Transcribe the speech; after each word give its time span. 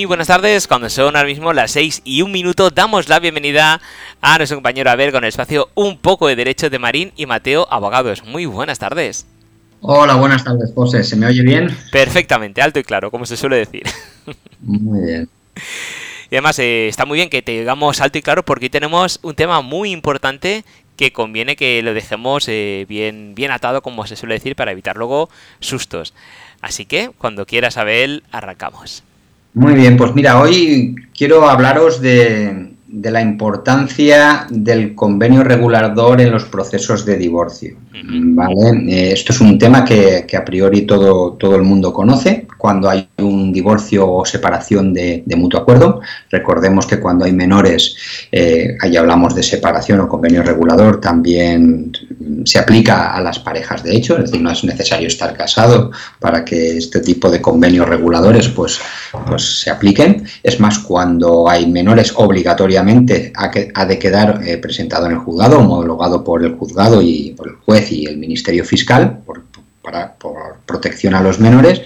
Muy 0.00 0.06
buenas 0.06 0.28
tardes, 0.28 0.66
cuando 0.66 0.88
son 0.88 1.14
ahora 1.14 1.28
mismo 1.28 1.52
las 1.52 1.72
6 1.72 2.00
y 2.06 2.22
un 2.22 2.32
minuto, 2.32 2.70
damos 2.70 3.10
la 3.10 3.20
bienvenida 3.20 3.82
a 4.22 4.38
nuestro 4.38 4.56
compañero 4.56 4.88
Abel 4.88 5.12
con 5.12 5.24
el 5.24 5.28
espacio 5.28 5.68
Un 5.74 5.98
poco 5.98 6.26
de 6.26 6.36
Derecho 6.36 6.70
de 6.70 6.78
Marín 6.78 7.12
y 7.16 7.26
Mateo 7.26 7.66
Abogados. 7.70 8.24
Muy 8.24 8.46
buenas 8.46 8.78
tardes. 8.78 9.26
Hola, 9.82 10.14
buenas 10.14 10.42
tardes, 10.42 10.72
José. 10.74 11.04
¿Se 11.04 11.16
me 11.16 11.26
oye 11.26 11.42
bien? 11.42 11.76
Perfectamente, 11.92 12.62
alto 12.62 12.78
y 12.78 12.82
claro, 12.82 13.10
como 13.10 13.26
se 13.26 13.36
suele 13.36 13.56
decir. 13.56 13.82
Muy 14.62 15.04
bien. 15.04 15.28
Y 16.30 16.36
además 16.36 16.58
eh, 16.60 16.88
está 16.88 17.04
muy 17.04 17.18
bien 17.18 17.28
que 17.28 17.42
te 17.42 17.52
digamos 17.52 18.00
alto 18.00 18.16
y 18.16 18.22
claro 18.22 18.42
porque 18.42 18.66
hoy 18.66 18.70
tenemos 18.70 19.20
un 19.20 19.34
tema 19.34 19.60
muy 19.60 19.90
importante 19.90 20.64
que 20.96 21.12
conviene 21.12 21.56
que 21.56 21.82
lo 21.82 21.92
dejemos 21.92 22.48
eh, 22.48 22.86
bien, 22.88 23.34
bien 23.34 23.50
atado, 23.50 23.82
como 23.82 24.06
se 24.06 24.16
suele 24.16 24.36
decir, 24.36 24.56
para 24.56 24.72
evitar 24.72 24.96
luego 24.96 25.28
sustos. 25.60 26.14
Así 26.62 26.86
que, 26.86 27.10
cuando 27.18 27.44
quieras, 27.44 27.76
Abel, 27.76 28.22
arrancamos. 28.32 29.04
Muy 29.54 29.74
bien, 29.74 29.96
pues 29.96 30.14
mira, 30.14 30.40
hoy 30.40 30.94
quiero 31.16 31.48
hablaros 31.48 32.00
de, 32.00 32.74
de 32.92 33.10
la 33.10 33.22
importancia 33.22 34.46
del 34.50 34.96
convenio 34.96 35.44
regulador 35.44 36.20
en 36.20 36.32
los 36.32 36.44
procesos 36.44 37.04
de 37.04 37.16
divorcio. 37.16 37.76
¿vale? 38.02 38.54
Eh, 38.88 39.12
esto 39.12 39.32
es 39.32 39.40
un 39.40 39.58
tema 39.58 39.84
que, 39.84 40.26
a 40.36 40.44
priori 40.44 40.82
todo, 40.82 41.34
todo 41.34 41.54
el 41.54 41.62
mundo 41.62 41.92
conoce 41.92 42.48
cuando 42.58 42.90
hay 42.90 43.08
un 43.18 43.52
divorcio 43.52 44.10
o 44.10 44.24
separación 44.24 44.92
de, 44.92 45.22
mutuo 45.36 45.60
acuerdo. 45.60 46.00
Recordemos 46.30 46.86
que 46.86 46.98
cuando 46.98 47.24
hay 47.24 47.32
menores, 47.32 47.96
eh, 48.32 48.76
ahí 48.80 48.96
hablamos 48.96 49.34
de 49.34 49.42
separación 49.42 50.00
o 50.00 50.08
convenio 50.08 50.42
regulador, 50.42 51.00
también 51.00 51.92
se 52.44 52.58
aplica 52.58 53.12
a 53.12 53.20
las 53.20 53.38
parejas 53.38 53.82
de 53.82 53.96
hecho, 53.96 54.18
es 54.18 54.24
decir, 54.24 54.42
no 54.42 54.50
es 54.50 54.64
necesario 54.64 55.06
estar 55.06 55.34
casado 55.36 55.90
para 56.18 56.44
que 56.44 56.76
este 56.76 57.00
tipo 57.00 57.30
de 57.30 57.40
convenios 57.40 57.88
reguladores 57.88 58.48
pues, 58.48 58.80
pues 59.26 59.60
se 59.60 59.70
apliquen. 59.70 60.26
Es 60.42 60.58
más, 60.60 60.80
cuando 60.80 61.48
hay 61.48 61.66
menores 61.66 62.12
obligatoriamente 62.16 62.79
ha, 62.84 63.86
de 63.86 63.98
quedar 63.98 64.40
eh, 64.46 64.58
presentado 64.58 65.06
en 65.06 65.12
el 65.12 65.18
juzgado, 65.18 65.58
homologado 65.58 66.24
por 66.24 66.44
el 66.44 66.54
juzgado 66.54 67.02
y 67.02 67.34
por 67.36 67.48
el 67.48 67.54
juez 67.56 67.92
y 67.92 68.06
el 68.06 68.18
Ministerio 68.18 68.64
Fiscal 68.64 69.20
por, 69.24 69.44
para, 69.82 70.16
protección 70.66 71.14
a 71.14 71.22
los 71.22 71.40
menores. 71.40 71.82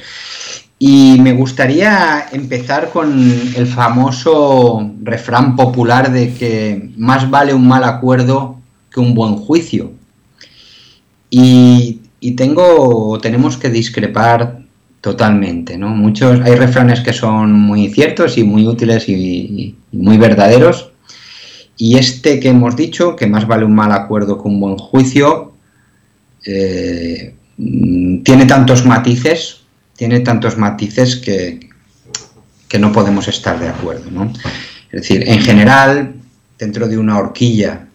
Y 0.78 1.18
me 1.20 1.32
gustaría 1.32 2.26
empezar 2.32 2.90
con 2.90 3.12
el 3.56 3.66
famoso 3.66 4.90
refrán 5.02 5.56
popular 5.56 6.12
de 6.12 6.34
que 6.34 6.90
más 6.96 7.30
vale 7.30 7.54
un 7.54 7.66
mal 7.66 7.84
acuerdo 7.84 8.60
que 8.90 9.00
un 9.00 9.14
buen 9.14 9.36
juicio. 9.36 9.92
Y, 11.30 12.00
tenemos 12.36 13.58
que 13.58 13.68
discrepar 13.68 14.63
totalmente, 15.04 15.76
¿no? 15.76 15.90
Muchos, 15.90 16.40
hay 16.40 16.54
refranes 16.54 17.00
que 17.00 17.12
son 17.12 17.52
muy 17.52 17.90
ciertos 17.90 18.38
y 18.38 18.42
muy 18.42 18.66
útiles 18.66 19.06
y 19.06 19.76
muy 19.92 20.16
verdaderos, 20.16 20.94
y 21.76 21.98
este 21.98 22.40
que 22.40 22.48
hemos 22.48 22.74
dicho, 22.74 23.14
que 23.14 23.26
más 23.26 23.46
vale 23.46 23.66
un 23.66 23.74
mal 23.74 23.92
acuerdo 23.92 24.40
que 24.40 24.48
un 24.48 24.60
buen 24.60 24.78
juicio, 24.78 25.52
eh, 26.46 27.34
tiene 28.24 28.46
tantos 28.46 28.86
matices, 28.86 29.60
tiene 29.94 30.20
tantos 30.20 30.56
matices 30.56 31.16
que, 31.16 31.68
que 32.66 32.78
no 32.78 32.92
podemos 32.92 33.28
estar 33.28 33.58
de 33.58 33.68
acuerdo. 33.68 34.10
¿no? 34.10 34.32
Es 34.90 35.02
decir, 35.02 35.28
en 35.28 35.40
general, 35.40 36.14
dentro 36.58 36.88
de 36.88 36.96
una 36.96 37.18
horquilla 37.18 37.88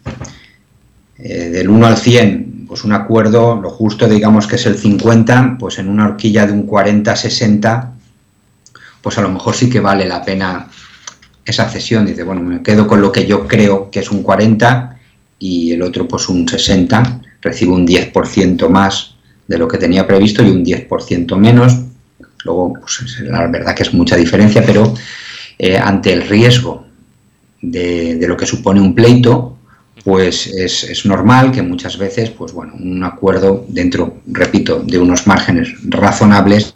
eh, 1.17 1.49
del 1.49 1.69
1 1.69 1.87
al 1.87 1.97
100, 1.97 2.58
pues 2.69 2.83
un 2.83 2.93
acuerdo, 2.93 3.59
lo 3.59 3.71
justo 3.71 4.07
digamos 4.07 4.45
que 4.45 4.55
es 4.55 4.65
el 4.67 4.77
50, 4.77 5.57
pues 5.59 5.79
en 5.79 5.89
una 5.89 6.05
horquilla 6.05 6.45
de 6.45 6.53
un 6.53 6.67
40-60, 6.67 7.89
pues 9.01 9.17
a 9.17 9.21
lo 9.21 9.29
mejor 9.29 9.55
sí 9.55 9.71
que 9.71 9.79
vale 9.79 10.07
la 10.07 10.23
pena 10.23 10.67
esa 11.43 11.67
cesión, 11.67 12.05
dice, 12.05 12.21
bueno, 12.21 12.41
me 12.41 12.61
quedo 12.61 12.85
con 12.85 13.01
lo 13.01 13.11
que 13.11 13.25
yo 13.25 13.47
creo 13.47 13.89
que 13.89 14.01
es 14.01 14.11
un 14.11 14.21
40 14.21 14.99
y 15.39 15.71
el 15.71 15.81
otro 15.81 16.07
pues 16.07 16.29
un 16.29 16.47
60, 16.47 17.21
recibo 17.41 17.73
un 17.73 17.87
10% 17.87 18.69
más 18.69 19.15
de 19.47 19.57
lo 19.57 19.67
que 19.67 19.79
tenía 19.79 20.05
previsto 20.05 20.43
y 20.43 20.51
un 20.51 20.63
10% 20.63 21.35
menos. 21.37 21.75
Luego, 22.45 22.73
pues 22.79 23.19
la 23.21 23.47
verdad 23.47 23.73
que 23.73 23.81
es 23.81 23.93
mucha 23.95 24.15
diferencia, 24.15 24.63
pero 24.63 24.93
eh, 25.57 25.75
ante 25.75 26.13
el 26.13 26.21
riesgo 26.27 26.85
de, 27.61 28.23
lo 28.27 28.37
que 28.37 28.45
supone 28.45 28.79
un 28.79 28.93
pleito, 28.93 29.57
pues 30.03 30.47
es, 30.47 31.05
normal 31.05 31.51
que 31.51 31.61
muchas 31.61 31.97
veces, 31.97 32.29
pues 32.29 32.51
bueno, 32.53 32.73
un 32.79 33.03
acuerdo 33.03 33.65
dentro, 33.67 34.17
repito, 34.27 34.79
de 34.79 34.97
unos 34.97 35.27
márgenes 35.27 35.73
razonables, 35.83 36.75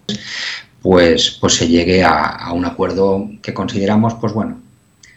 pues, 0.82 1.38
pues 1.40 1.54
se 1.54 1.68
llegue 1.68 2.04
a, 2.04 2.30
a, 2.30 2.54
un 2.54 2.66
acuerdo 2.66 3.30
que 3.42 3.54
consideramos, 3.54 4.16
pues 4.16 4.34
bueno, 4.34 4.60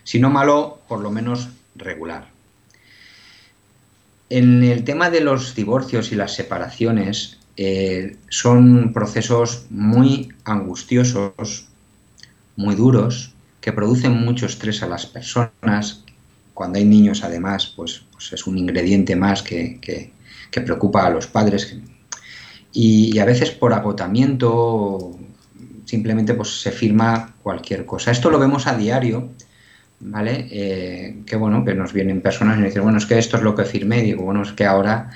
si 0.04 0.20
no 0.20 0.30
malo, 0.30 0.80
por 0.88 1.00
lo 1.00 1.10
menos 1.10 1.48
regular. 1.74 2.28
En 4.28 4.64
el 4.64 4.84
tema 4.84 5.10
de 5.10 5.20
los 5.20 5.54
divorcios 5.54 6.12
y 6.12 6.16
las 6.16 6.34
separaciones, 6.34 7.38
eh, 7.56 8.16
son 8.28 8.92
procesos 8.92 9.64
muy 9.70 10.32
angustiosos, 10.44 11.66
muy 12.56 12.74
duros, 12.74 13.32
que 13.60 13.72
producen 13.72 14.12
mucho 14.12 14.46
estrés 14.46 14.82
a 14.82 14.86
las 14.86 15.06
personas. 15.06 16.04
Cuando 16.56 16.78
hay 16.78 16.86
niños, 16.86 17.22
además, 17.22 17.74
pues, 17.76 18.02
pues 18.10 18.32
es 18.32 18.46
un 18.46 18.56
ingrediente 18.56 19.14
más 19.14 19.42
que, 19.42 20.10
preocupa 20.50 21.04
a 21.04 21.10
los 21.10 21.26
padres. 21.26 21.76
Y, 22.72 23.18
a 23.18 23.26
veces 23.26 23.50
por 23.50 23.74
agotamiento 23.74 25.18
simplemente 25.84 26.32
pues, 26.32 26.62
se 26.62 26.72
firma 26.72 27.34
cualquier 27.42 27.84
cosa. 27.84 28.10
Esto 28.10 28.30
lo 28.30 28.38
vemos 28.38 28.66
a 28.66 28.74
diario 28.74 29.30
¿vale? 30.00 30.46
Eh, 30.50 31.22
que 31.26 31.36
bueno, 31.36 31.64
que 31.64 31.74
nos 31.74 31.92
vienen 31.92 32.20
personas 32.22 32.56
y 32.56 32.60
nos 32.60 32.68
dicen, 32.68 32.82
bueno, 32.82 32.98
es 32.98 33.06
que 33.06 33.18
esto 33.18 33.36
es 33.36 33.42
lo 33.42 33.54
que 33.54 33.64
firmé, 33.64 34.02
digo, 34.02 34.24
bueno, 34.24 34.42
es 34.42 34.52
que 34.52 34.64
ahora, 34.64 35.10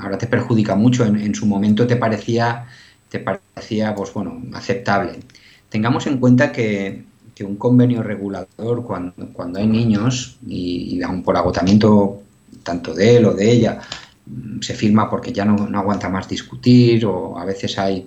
ahora 0.00 0.18
te 0.18 0.26
perjudica 0.26 0.74
mucho, 0.74 1.04
en, 1.04 1.34
su 1.34 1.46
momento 1.46 1.86
te 1.86 1.96
parecía, 1.96 2.66
te 3.08 3.20
parecía, 3.20 3.94
pues 3.94 4.12
bueno, 4.12 4.42
aceptable. 4.54 5.20
Tengamos 5.68 6.06
en 6.06 6.18
cuenta 6.18 6.52
que, 6.52 7.04
un 7.44 7.56
convenio 7.56 8.02
regulador, 8.02 8.84
cuando, 8.84 9.14
cuando 9.32 9.58
hay 9.58 9.66
niños, 9.66 10.38
y, 10.46 11.02
aún 11.02 11.22
por 11.22 11.36
agotamiento 11.36 12.22
tanto 12.62 12.94
de 12.94 13.16
él 13.16 13.26
o 13.26 13.34
de 13.34 13.50
ella, 13.50 13.80
mm, 14.26 14.60
se 14.60 14.74
firma 14.74 15.08
porque 15.08 15.32
ya 15.32 15.44
no, 15.44 15.68
aguanta 15.78 16.08
más 16.08 16.28
discutir, 16.28 17.06
o 17.06 17.38
a 17.38 17.44
veces 17.44 17.78
hay 17.78 18.06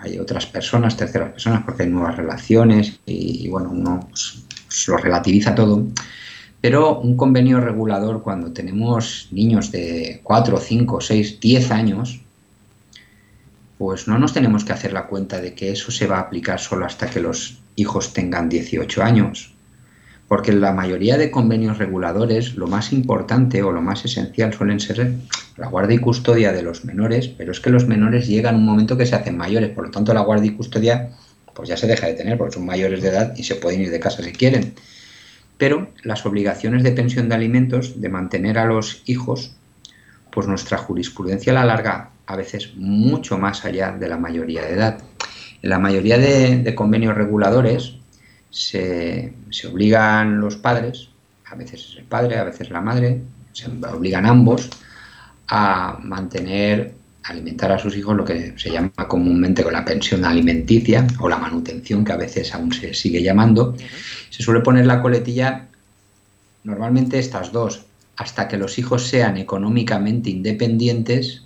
hay 0.00 0.18
otras 0.18 0.46
personas, 0.46 0.96
terceras 0.96 1.32
personas, 1.32 1.64
porque 1.64 1.82
hay 1.82 1.88
nuevas 1.88 2.16
relaciones 2.16 3.00
y, 3.04 3.48
bueno, 3.48 3.70
uno 3.70 4.06
pues, 4.08 4.44
pues, 4.66 4.88
lo 4.88 4.96
relativiza 4.96 5.54
todo. 5.54 5.84
Pero 6.60 7.00
un 7.00 7.16
convenio 7.16 7.60
regulador 7.60 8.22
cuando 8.22 8.52
tenemos 8.52 9.28
niños 9.30 9.70
de 9.70 10.20
4, 10.22 10.58
5, 10.58 11.00
6, 11.00 11.40
10 11.40 11.70
años, 11.70 12.20
pues 13.78 14.08
no 14.08 14.18
nos 14.18 14.32
tenemos 14.32 14.64
que 14.64 14.72
hacer 14.72 14.92
la 14.92 15.06
cuenta 15.06 15.40
de 15.40 15.54
que 15.54 15.70
eso 15.70 15.92
se 15.92 16.06
va 16.06 16.16
a 16.16 16.22
aplicar 16.22 16.58
solo 16.58 16.84
hasta 16.84 17.08
que 17.08 17.20
los 17.20 17.57
hijos 17.78 18.12
tengan 18.12 18.48
18 18.48 19.02
años. 19.02 19.54
Porque 20.26 20.50
en 20.50 20.60
la 20.60 20.72
mayoría 20.72 21.16
de 21.16 21.30
convenios 21.30 21.78
reguladores 21.78 22.54
lo 22.54 22.66
más 22.66 22.92
importante 22.92 23.62
o 23.62 23.72
lo 23.72 23.80
más 23.80 24.04
esencial 24.04 24.52
suelen 24.52 24.78
ser 24.80 25.14
la 25.56 25.68
guardia 25.68 25.96
y 25.96 26.00
custodia 26.00 26.52
de 26.52 26.62
los 26.62 26.84
menores, 26.84 27.28
pero 27.28 27.52
es 27.52 27.60
que 27.60 27.70
los 27.70 27.88
menores 27.88 28.26
llegan 28.26 28.56
un 28.56 28.64
momento 28.64 28.98
que 28.98 29.06
se 29.06 29.14
hacen 29.14 29.38
mayores, 29.38 29.70
por 29.70 29.86
lo 29.86 29.90
tanto 29.90 30.12
la 30.12 30.20
guardia 30.20 30.50
y 30.50 30.54
custodia 30.54 31.10
pues 31.54 31.68
ya 31.68 31.76
se 31.76 31.88
deja 31.88 32.06
de 32.06 32.14
tener 32.14 32.38
porque 32.38 32.54
son 32.54 32.66
mayores 32.66 33.02
de 33.02 33.08
edad 33.08 33.34
y 33.36 33.42
se 33.42 33.56
pueden 33.56 33.80
ir 33.80 33.90
de 33.90 33.98
casa 33.98 34.22
si 34.22 34.30
quieren. 34.30 34.74
Pero 35.56 35.88
las 36.04 36.24
obligaciones 36.24 36.84
de 36.84 36.92
pensión 36.92 37.28
de 37.28 37.34
alimentos, 37.34 38.00
de 38.00 38.08
mantener 38.08 38.58
a 38.58 38.64
los 38.64 39.02
hijos, 39.06 39.56
pues 40.30 40.46
nuestra 40.46 40.78
jurisprudencia 40.78 41.52
la 41.52 41.62
alarga 41.62 42.10
a 42.26 42.36
veces 42.36 42.74
mucho 42.76 43.38
más 43.38 43.64
allá 43.64 43.90
de 43.90 44.08
la 44.08 44.18
mayoría 44.18 44.62
de 44.62 44.74
edad. 44.74 44.98
En 45.62 45.70
la 45.70 45.78
mayoría 45.78 46.18
de, 46.18 46.74
convenios 46.74 47.14
reguladores 47.14 47.94
se, 48.50 49.32
se, 49.50 49.66
obligan 49.66 50.40
los 50.40 50.56
padres, 50.56 51.08
a 51.46 51.54
veces 51.54 51.86
es 51.90 51.96
el 51.98 52.04
padre, 52.04 52.38
a 52.38 52.44
veces 52.44 52.70
la 52.70 52.80
madre, 52.80 53.22
se 53.52 53.66
obligan 53.66 54.26
ambos 54.26 54.70
a 55.48 55.98
mantener 56.02 56.94
alimentar 57.30 57.72
a 57.72 57.78
sus 57.78 57.96
hijos 57.96 58.16
lo 58.16 58.24
que 58.24 58.54
se 58.56 58.70
llama 58.70 58.90
comúnmente 59.06 59.62
con 59.62 59.72
la 59.72 59.84
pensión 59.84 60.24
alimenticia 60.24 61.06
o 61.20 61.28
la 61.28 61.36
manutención, 61.36 62.04
que 62.04 62.12
a 62.12 62.16
veces 62.16 62.54
aún 62.54 62.72
se 62.72 62.94
sigue 62.94 63.22
llamando. 63.22 63.74
Se 64.30 64.42
suele 64.42 64.60
poner 64.60 64.86
la 64.86 65.02
coletilla, 65.02 65.68
normalmente 66.64 67.18
estas 67.18 67.52
dos, 67.52 67.84
hasta 68.16 68.48
que 68.48 68.56
los 68.56 68.78
hijos 68.78 69.06
sean 69.06 69.36
económicamente 69.36 70.30
independientes 70.30 71.44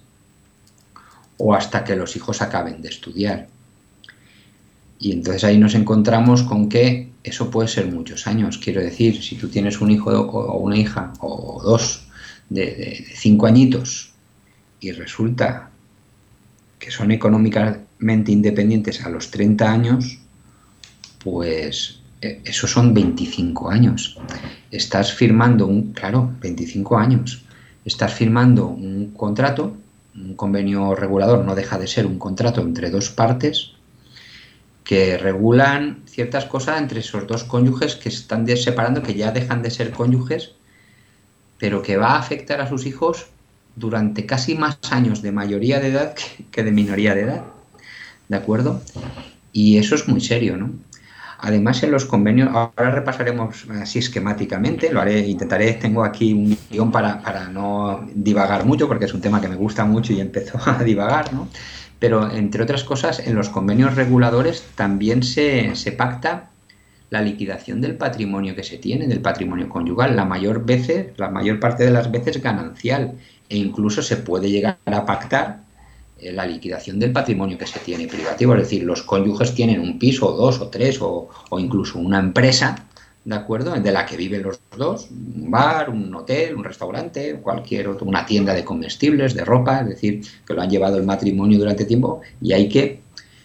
o 1.36 1.54
hasta 1.54 1.84
que 1.84 1.96
los 1.96 2.16
hijos 2.16 2.42
acaben 2.42 2.80
de 2.80 2.88
estudiar. 2.88 3.48
Y 5.02 5.10
entonces 5.10 5.43
ahí 5.43 5.58
nos 5.58 5.75
encontramos 5.75 6.44
con 6.44 6.69
que 6.69 7.10
eso 7.25 7.50
puede 7.50 7.66
ser 7.66 7.90
muchos 7.90 8.28
años. 8.28 8.56
Quiero 8.56 8.81
decir, 8.81 9.20
si 9.20 9.34
tú 9.34 9.49
tienes 9.49 9.81
un 9.81 9.90
hijo 9.90 10.10
o 10.12 10.58
una 10.58 10.76
hija 10.76 11.12
o 11.19 11.60
dos 11.60 12.06
de, 12.49 13.04
cinco 13.16 13.46
añitos 13.46 14.12
y 14.78 14.93
resulta 14.93 15.70
que 16.78 16.93
son 16.93 17.10
económicamente 17.10 18.31
independientes 18.31 19.04
a 19.04 19.08
los 19.08 19.32
30 19.32 19.72
años, 19.72 20.19
pues 21.25 21.98
eh, 22.20 22.40
esos 22.44 22.70
son 22.70 22.94
25 22.94 23.70
años. 23.70 24.16
Estás 24.70 25.12
firmando 25.12 25.66
un, 25.66 25.93
claro, 25.94 26.31
25 26.40 26.96
años. 26.96 27.43
Estás 27.84 28.14
firmando 28.14 28.69
un 28.69 29.10
contrato, 29.16 29.76
un 30.14 30.37
convenio 30.37 30.94
regulador 30.94 31.44
no 31.44 31.56
deja 31.56 31.76
de 31.76 31.88
ser 31.88 32.06
un 32.06 32.20
contrato 32.20 32.60
entre 32.60 32.88
dos 32.88 33.10
partes 33.10 33.72
que 34.92 35.16
regulan 35.16 36.02
ciertas 36.04 36.44
cosas 36.44 36.78
entre 36.78 37.00
esos 37.00 37.26
dos 37.26 37.44
cónyuges 37.44 37.96
que 37.96 38.10
están 38.10 38.46
separando, 38.58 39.02
que 39.02 39.14
ya 39.14 39.32
dejan 39.32 39.62
de 39.62 39.70
ser 39.70 39.90
cónyuges, 39.90 40.52
pero 41.56 41.80
que 41.80 41.96
va 41.96 42.08
a 42.08 42.18
afectar 42.18 42.60
a 42.60 42.68
sus 42.68 42.84
hijos 42.84 43.28
durante 43.74 44.26
casi 44.26 44.54
más 44.54 44.76
años 44.90 45.22
de 45.22 45.32
mayoría 45.32 45.80
de 45.80 45.88
edad 45.88 46.14
que 46.50 46.62
de 46.62 46.72
minoría 46.72 47.14
de 47.14 47.22
edad. 47.22 47.42
¿De 48.28 48.36
acuerdo? 48.36 48.82
Y 49.50 49.78
eso 49.78 49.94
es 49.94 50.06
muy 50.08 50.20
serio, 50.20 50.58
¿no? 50.58 50.72
Además, 51.38 51.82
en 51.82 51.90
los 51.90 52.04
convenios, 52.04 52.50
ahora 52.52 52.90
repasaremos 52.90 53.64
así 53.70 53.98
esquemáticamente, 53.98 54.92
lo 54.92 55.00
haré, 55.00 55.20
intentaré, 55.20 55.72
tengo 55.72 56.04
aquí 56.04 56.34
un 56.34 56.58
guion 56.70 56.92
para, 56.92 57.22
para 57.22 57.48
no 57.48 58.06
divagar 58.14 58.66
mucho, 58.66 58.88
porque 58.88 59.06
es 59.06 59.14
un 59.14 59.22
tema 59.22 59.40
que 59.40 59.48
me 59.48 59.56
gusta 59.56 59.86
mucho 59.86 60.12
y 60.12 60.20
empezó 60.20 60.58
a 60.66 60.84
divagar, 60.84 61.32
¿no? 61.32 61.48
Pero, 62.02 62.32
entre 62.32 62.64
otras 62.64 62.82
cosas, 62.82 63.20
en 63.20 63.37
los 63.37 63.49
convenios 63.49 63.94
reguladores 63.94 64.64
también 64.75 65.22
se, 65.22 65.72
pacta 65.96 66.50
la 67.10 67.22
liquidación 67.22 67.81
del 67.81 67.94
patrimonio 67.94 68.56
que 68.56 68.64
se 68.64 68.76
tiene, 68.76 69.06
del 69.06 69.20
patrimonio 69.20 69.69
conyugal, 69.69 70.16
la 70.16 70.25
mayor 70.25 70.66
veces, 70.66 71.16
la 71.16 71.31
mayor 71.31 71.60
parte 71.60 71.84
de 71.84 71.93
las 71.93 72.10
veces 72.10 72.43
ganancial, 72.43 73.12
e 73.49 73.56
incluso 73.56 74.02
se 74.02 74.16
puede 74.16 74.50
llegar 74.50 74.78
a 74.84 75.06
pactar 75.06 75.60
eh, 76.19 76.32
la 76.32 76.44
liquidación 76.44 76.99
del 76.99 77.12
patrimonio 77.12 77.56
que 77.56 77.69
se 77.69 77.78
tiene 77.78 78.08
privativo, 78.08 78.55
es 78.55 78.62
decir, 78.62 78.82
los 78.82 79.05
cónyuges 79.05 79.55
tienen 79.55 79.78
un 79.78 80.00
piso, 80.00 80.26
o 80.26 80.37
dos 80.37 80.60
o 80.60 80.66
tres, 80.70 80.98
o, 81.00 81.31
incluso 81.56 82.00
una 82.00 82.19
empresa, 82.19 82.84
¿de 83.24 83.34
acuerdo? 83.34 83.72
De 83.72 83.92
la 83.92 84.04
que 84.04 84.16
viven 84.16 84.42
los 84.42 84.60
dos, 84.76 85.08
un 85.10 85.50
bar, 85.50 85.90
un 85.90 86.14
hotel, 86.14 86.56
un 86.56 86.64
restaurante, 86.64 87.34
cualquier 87.36 87.88
otro, 87.88 88.06
una 88.06 88.26
tienda 88.26 88.54
de 88.54 88.64
comestibles, 88.64 89.34
de 89.34 89.44
ropa, 89.44 89.80
es 89.80 89.88
decir, 89.88 90.22
que 90.46 90.54
lo 90.54 90.62
han 90.62 90.70
llevado 90.70 90.98
el 90.98 91.04
matrimonio 91.04 91.58
durante 91.58 91.84
tiempo 91.84 92.20
y 92.40 92.52
hay 92.52 92.69
que, 92.69 93.00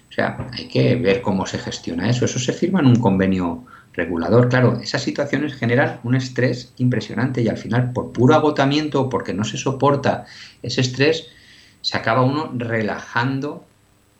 o 0.09 0.13
sea, 0.13 0.47
hay 0.51 0.68
que 0.68 0.95
ver 0.95 1.21
cómo 1.21 1.45
se 1.45 1.59
gestiona 1.59 2.09
eso. 2.09 2.25
Eso 2.25 2.39
se 2.39 2.53
firma 2.53 2.79
en 2.79 2.88
un 2.88 2.95
convenio 2.95 3.65
regulador. 3.94 4.50
Claro, 4.50 4.79
esas 4.81 5.03
situaciones 5.03 5.56
generan 5.56 6.00
un 6.03 6.15
estrés 6.15 6.74
impresionante 6.77 7.41
y 7.41 7.47
al 7.47 7.57
final, 7.57 7.91
por 7.94 8.12
puro 8.12 8.33
agotamiento, 8.35 9.09
porque 9.09 9.33
no 9.33 9.44
se 9.44 9.57
soporta 9.57 10.25
ese 10.62 10.81
estrés, 10.81 11.27
se 11.81 11.97
acaba 11.97 12.21
uno 12.21 12.51
relajando, 12.56 13.65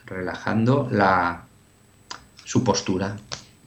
relajando 0.06 0.88
la, 0.92 1.46
su 2.44 2.64
postura. 2.64 3.18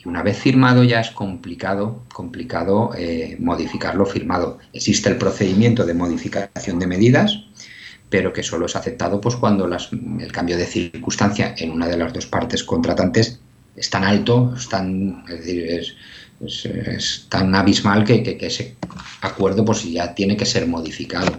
Y 0.02 0.08
una 0.08 0.22
vez 0.22 0.38
firmado 0.38 0.82
ya 0.82 1.00
es 1.00 1.10
complicado, 1.10 2.04
complicado 2.12 2.92
eh, 2.96 3.36
modificar 3.38 3.94
lo 3.96 4.06
firmado. 4.06 4.58
Existe 4.72 5.10
el 5.10 5.16
procedimiento 5.16 5.84
de 5.84 5.92
modificación 5.92 6.78
de 6.78 6.86
medidas, 6.86 7.44
pero 8.08 8.32
que 8.32 8.42
solo 8.42 8.66
es 8.66 8.76
aceptado 8.76 9.20
pues, 9.20 9.36
cuando 9.36 9.66
el 9.66 10.32
cambio 10.32 10.56
de 10.56 10.64
circunstancia 10.64 11.54
en 11.58 11.70
una 11.70 11.86
de 11.86 11.98
las 11.98 12.12
dos 12.14 12.26
partes 12.26 12.64
contratantes 12.64 13.40
es 13.76 13.90
tan 13.90 14.04
alto, 14.04 14.54
es 14.56 14.68
tan, 14.68 15.24
es 15.28 15.38
decir, 15.38 15.94
es, 16.40 17.26
tan 17.28 17.54
abismal 17.54 18.04
que, 18.04 18.38
ese 18.40 18.76
acuerdo 19.20 19.64
pues, 19.64 19.84
ya 19.84 20.14
tiene 20.14 20.36
que 20.36 20.46
ser 20.46 20.66
modificado. 20.66 21.38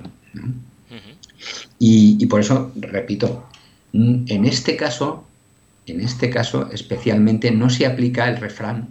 Y, 1.80 2.24
por 2.28 2.40
eso, 2.40 2.72
repito, 2.75 3.48
en 3.92 4.46
este 4.46 4.78
caso, 4.78 5.25
en 5.88 6.01
este 6.01 6.30
caso 6.30 6.69
especialmente 6.72 7.51
no 7.51 7.69
se 7.69 7.86
aplica 7.86 8.30
el 8.30 8.38
refrán 8.38 8.89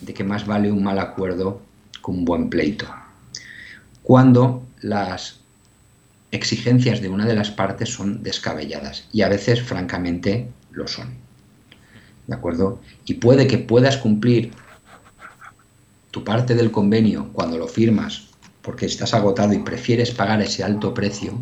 de 0.00 0.14
que 0.14 0.24
más 0.24 0.46
vale 0.46 0.70
un 0.70 0.82
mal 0.82 0.98
acuerdo 0.98 1.62
que 2.04 2.10
un 2.10 2.24
buen 2.24 2.50
pleito. 2.50 2.86
Cuando 4.02 4.62
las 4.80 5.40
exigencias 6.30 7.00
de 7.00 7.08
una 7.08 7.26
de 7.26 7.34
las 7.34 7.50
partes 7.50 7.90
son 7.90 8.22
descabelladas 8.22 9.04
y 9.12 9.22
a 9.22 9.28
veces 9.28 9.62
francamente 9.62 10.48
lo 10.72 10.88
son. 10.88 11.14
¿De 12.26 12.34
acuerdo? 12.34 12.80
Y 13.06 13.14
puede 13.14 13.46
que 13.46 13.58
puedas 13.58 13.96
cumplir 13.96 14.52
tu 16.10 16.24
parte 16.24 16.54
del 16.54 16.70
convenio 16.70 17.30
cuando 17.32 17.58
lo 17.58 17.68
firmas 17.68 18.28
porque 18.62 18.86
estás 18.86 19.14
agotado 19.14 19.52
y 19.52 19.58
prefieres 19.58 20.10
pagar 20.10 20.40
ese 20.40 20.64
alto 20.64 20.94
precio, 20.94 21.38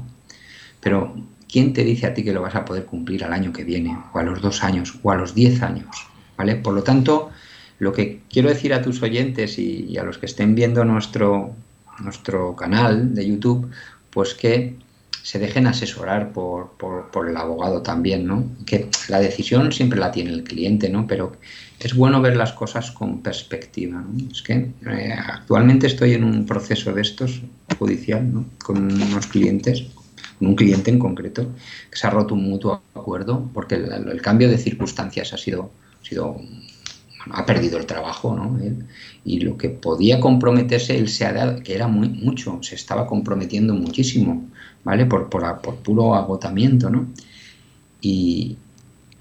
pero, 0.81 1.15
¿quién 1.53 1.75
te 1.75 1.85
dice 1.85 2.07
a 2.07 2.15
ti 2.15 2.25
que 2.25 2.33
lo 2.33 2.41
vas 2.41 2.55
a 2.55 2.65
poder 2.65 2.87
cumplir 2.87 3.25
al 3.25 3.33
año 3.33 3.53
que 3.53 3.63
viene, 3.63 3.97
o 4.13 4.19
a 4.19 4.23
los 4.23 4.41
dos 4.41 4.65
años, 4.65 4.99
o 5.03 5.13
a 5.13 5.17
los 5.17 5.35
diez 5.35 5.63
años? 5.63 5.95
¿Vale? 6.37 6.57
Por 6.57 6.73
lo 6.73 6.83
tanto, 6.83 7.31
lo 7.79 7.93
que 7.93 8.23
quiero 8.31 8.49
decir 8.49 8.73
a 8.73 8.81
tus 8.81 9.03
oyentes 9.03 9.59
y, 9.59 9.97
a 9.99 10.03
los 10.03 10.17
que 10.17 10.27
estén 10.27 10.55
viendo 10.55 10.85
nuestro, 10.85 11.55
nuestro 12.01 12.57
canal 12.57 13.15
de 13.15 13.29
YouTube, 13.29 13.71
pues 14.11 14.35
que 14.35 14.77
se 15.23 15.39
dejen 15.39 15.67
asesorar 15.67 16.33
por, 16.33 16.71
el 17.29 17.37
abogado 17.37 17.83
también, 17.83 18.27
¿no? 18.27 18.45
Que 18.67 18.89
la 19.09 19.21
decisión 19.21 19.71
siempre 19.71 20.01
la 20.01 20.11
tiene 20.11 20.31
el 20.31 20.43
cliente, 20.43 20.89
¿no? 20.89 21.07
Pero 21.07 21.37
es 21.79 21.95
bueno 21.95 22.21
ver 22.21 22.37
las 22.37 22.53
cosas 22.53 22.91
con 22.91 23.23
perspectiva, 23.23 24.03
Es 24.33 24.43
que 24.43 24.71
eh, 24.87 25.13
actualmente 25.13 25.87
estoy 25.87 26.15
en 26.15 26.25
un 26.25 26.45
proceso 26.45 26.93
de 26.93 27.03
estos 27.03 27.43
judicial, 27.79 28.33
¿no? 28.33 28.47
Con 28.65 28.93
unos 28.93 29.27
clientes, 29.29 29.85
un 30.47 30.55
cliente 30.57 30.91
en 30.91 30.99
concreto, 30.99 31.53
que 31.91 31.97
se 31.97 32.07
ha 32.07 32.11
roto 32.11 32.35
un 32.35 32.45
mutuo 32.45 32.83
acuerdo 32.95 33.51
porque 33.53 33.77
el, 33.77 34.21
cambio 34.23 34.49
de 34.49 34.59
circunstancias 34.59 35.33
ha 35.33 35.39
sido, 35.39 35.71
ha 37.31 37.47
perdido 37.47 37.79
el 37.79 37.87
trabajo, 37.87 38.35
¿no? 38.35 38.59
y 39.25 39.41
lo 39.41 39.57
que 39.57 39.69
podía 39.69 40.21
comprometerse, 40.21 40.97
él 40.97 41.09
se 41.09 41.25
ha 41.25 41.33
dado, 41.33 41.63
que 41.63 41.75
era 41.75 41.87
muy, 41.87 42.09
mucho, 42.09 42.59
se 42.63 42.75
estaba 42.75 43.07
comprometiendo 43.07 43.75
muchísimo, 43.75 44.49
¿vale? 44.85 45.07
Por, 45.07 45.29
por, 45.29 45.77
puro 45.77 46.15
agotamiento, 46.15 46.91
¿no? 46.91 47.07
Y, 48.01 48.57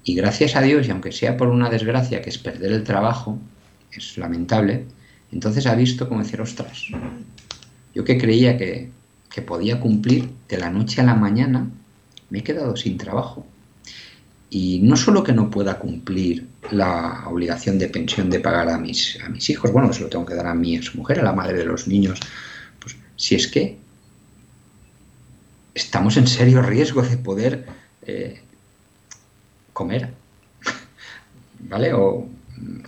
y 0.02 0.14
gracias 0.14 0.56
a 0.56 0.62
Dios, 0.62 0.88
y 0.88 0.90
aunque 0.90 1.12
sea 1.12 1.36
por 1.36 1.48
una 1.48 1.70
desgracia, 1.70 2.20
que 2.20 2.30
es 2.30 2.38
perder 2.38 2.72
el 2.72 2.82
trabajo, 2.82 3.38
es 3.92 4.18
lamentable, 4.18 4.86
entonces 5.30 5.66
ha 5.66 5.74
visto 5.76 6.08
como 6.08 6.22
decir, 6.22 6.40
ostras, 6.40 6.86
yo 7.94 8.04
que 8.04 8.18
creía 8.18 8.56
que, 8.58 8.90
que 9.32 9.42
podía 9.42 9.80
cumplir 9.80 10.28
de 10.48 10.58
la 10.58 10.70
noche 10.70 11.00
a 11.00 11.04
la 11.04 11.14
mañana, 11.14 11.66
me 12.30 12.40
he 12.40 12.42
quedado 12.42 12.76
sin 12.76 12.98
trabajo. 12.98 13.46
Y 14.50 14.80
no 14.82 14.96
solo 14.96 15.24
que 15.24 15.32
no 15.32 15.50
pueda 15.50 15.78
cumplir 15.78 16.46
la 16.70 17.24
obligación 17.26 17.78
de 17.78 17.88
pensión 17.88 18.28
de 18.28 18.40
pagar 18.40 18.68
a 18.68 18.76
mis, 18.76 19.18
a 19.24 19.30
mis 19.30 19.48
hijos, 19.48 19.72
bueno, 19.72 19.90
se 19.94 20.02
lo 20.02 20.08
tengo 20.08 20.26
que 20.26 20.34
dar 20.34 20.46
a 20.46 20.54
mi 20.54 20.78
mujer, 20.94 21.20
a 21.20 21.22
la 21.22 21.32
madre 21.32 21.58
de 21.58 21.64
los 21.64 21.88
niños, 21.88 22.20
pues 22.78 22.96
si 23.16 23.34
es 23.34 23.48
que 23.48 23.78
estamos 25.74 26.18
en 26.18 26.26
serio 26.26 26.60
riesgo 26.60 27.00
de 27.00 27.16
poder 27.16 27.66
eh, 28.02 28.42
comer, 29.72 30.12
¿vale? 31.60 31.94
O, 31.94 32.28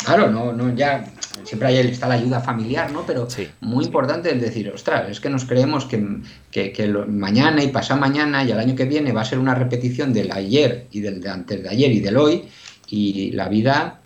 claro, 0.04 0.30
no, 0.30 0.52
no, 0.52 0.74
ya 0.74 1.10
siempre 1.42 1.68
ahí 1.68 1.76
está 1.78 2.08
la 2.08 2.14
ayuda 2.14 2.40
familiar, 2.40 2.92
¿no? 2.92 3.04
Pero 3.06 3.26
muy 3.60 3.84
importante 3.84 4.32
es 4.32 4.40
decir, 4.40 4.70
ostras, 4.70 5.10
es 5.10 5.20
que 5.20 5.30
nos 5.30 5.44
creemos 5.44 5.86
que, 5.86 6.20
que, 6.50 6.88
mañana 7.08 7.62
y 7.62 7.68
pasado 7.68 8.00
mañana 8.00 8.44
y 8.44 8.50
el 8.50 8.58
año 8.58 8.74
que 8.74 8.84
viene 8.84 9.12
va 9.12 9.22
a 9.22 9.24
ser 9.24 9.38
una 9.38 9.54
repetición 9.54 10.12
del 10.12 10.32
ayer 10.32 10.86
y 10.92 11.00
del 11.00 11.20
de 11.20 11.28
antes 11.28 11.62
de 11.62 11.68
ayer 11.68 11.90
y 11.92 12.00
del 12.00 12.16
hoy 12.16 12.44
y 12.88 13.32
la 13.32 13.48
vida 13.48 14.00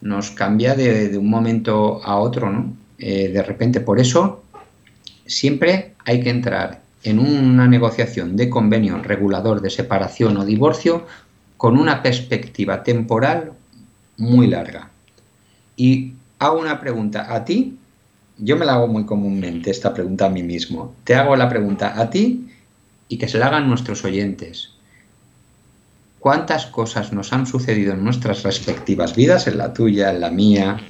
nos 0.00 0.30
cambia 0.30 0.74
de, 0.74 1.16
un 1.18 1.28
momento 1.28 2.00
a 2.04 2.16
otro, 2.16 2.50
¿no? 2.50 2.76
Eh, 2.98 3.28
de 3.28 3.42
repente, 3.42 3.80
por 3.80 4.00
eso 4.00 4.42
siempre 5.26 5.94
hay 6.04 6.20
que 6.20 6.30
entrar 6.30 6.80
en 7.02 7.18
una 7.18 7.68
negociación 7.68 8.36
de 8.36 8.48
convenio 8.48 8.98
regulador 9.02 9.60
de 9.60 9.70
separación 9.70 10.36
o 10.36 10.44
divorcio 10.44 11.06
con 11.56 11.78
una 11.78 12.02
perspectiva 12.02 12.82
temporal 12.82 13.52
muy 14.16 14.46
larga. 14.46 14.90
Y 15.76 16.14
hago 16.38 16.58
una 16.58 16.80
pregunta 16.80 17.34
a 17.34 17.44
ti, 17.44 17.78
yo 18.38 18.56
me 18.56 18.64
la 18.64 18.74
hago 18.74 18.86
muy 18.86 19.04
comúnmente 19.04 19.70
esta 19.70 19.92
pregunta 19.92 20.26
a 20.26 20.30
mí 20.30 20.42
mismo. 20.42 20.94
Te 21.04 21.14
hago 21.14 21.34
la 21.36 21.48
pregunta 21.48 22.00
a 22.00 22.08
ti 22.08 22.48
y 23.08 23.18
que 23.18 23.28
se 23.28 23.38
la 23.38 23.46
hagan 23.46 23.68
nuestros 23.68 24.04
oyentes. 24.04 24.70
¿Cuántas 26.20 26.66
cosas 26.66 27.12
nos 27.12 27.32
han 27.32 27.46
sucedido 27.46 27.94
en 27.94 28.04
nuestras 28.04 28.42
respectivas 28.42 29.14
vidas, 29.14 29.46
en 29.46 29.58
la 29.58 29.72
tuya, 29.72 30.10
en 30.10 30.20
la 30.20 30.30
mía, 30.30 30.80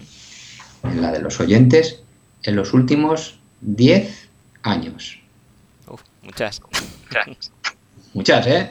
en 0.84 1.02
la 1.02 1.12
de 1.12 1.20
los 1.20 1.40
oyentes, 1.40 2.00
en 2.42 2.56
los 2.56 2.72
últimos 2.72 3.38
10 3.60 4.28
años? 4.62 5.20
muchas. 6.22 6.60
Muchas, 8.14 8.46
¿eh? 8.46 8.70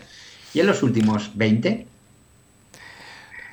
¿Y 0.54 0.60
en 0.60 0.68
los 0.68 0.84
últimos 0.84 1.36
20? 1.36 1.86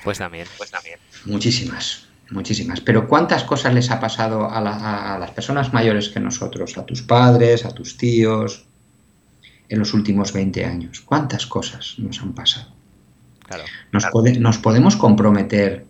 Pues 0.03 0.17
también, 0.17 0.47
pues 0.57 0.71
también. 0.71 0.99
Muchísimas. 1.25 2.07
Muchísimas. 2.31 2.81
Pero 2.81 3.07
¿cuántas 3.07 3.43
cosas 3.43 3.73
les 3.73 3.91
ha 3.91 3.99
pasado 3.99 4.49
a, 4.49 4.59
las 4.61 5.31
personas 5.31 5.73
mayores 5.73 6.09
que 6.09 6.19
nosotros, 6.19 6.77
a 6.77 6.85
tus 6.85 7.01
padres, 7.01 7.65
a 7.65 7.69
tus 7.69 7.97
tíos, 7.97 8.65
en 9.69 9.79
los 9.79 9.93
últimos 9.93 10.33
20 10.33 10.65
años? 10.65 11.01
¿Cuántas 11.01 11.45
cosas 11.45 11.95
nos 11.97 12.21
han 12.21 12.33
pasado? 12.33 12.73
nos, 13.91 14.05
nos 14.39 14.57
podemos 14.57 14.95
comprometer 14.95 15.85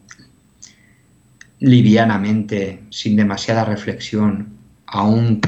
livianamente, 1.59 2.83
sin 2.89 3.15
demasiada 3.15 3.63
reflexión, 3.63 4.49
a 4.87 5.03
un 5.03 5.39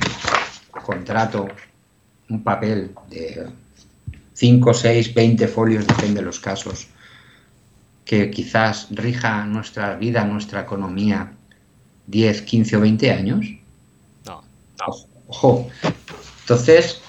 contrato, 0.85 1.47
un 2.29 2.43
papel 2.43 2.91
de 3.09 3.47
5, 4.33 4.73
6, 4.73 5.13
20 5.13 5.47
folios, 5.47 5.85
depende 5.85 6.21
de 6.21 6.25
los 6.25 6.39
casos, 6.39 6.87
que 8.07 8.31
quizás 8.31 8.87
rija 8.91 9.45
nuestra 9.45 9.95
vida, 9.95 10.23
nuestra 10.23 10.61
economía 10.61 11.33
10, 12.07 12.41
15 12.41 12.77
o 12.77 12.79
20 12.79 13.11
años? 13.11 13.45
No, 14.25 14.41
Ojo. 15.27 15.67
Entonces, 16.41 17.01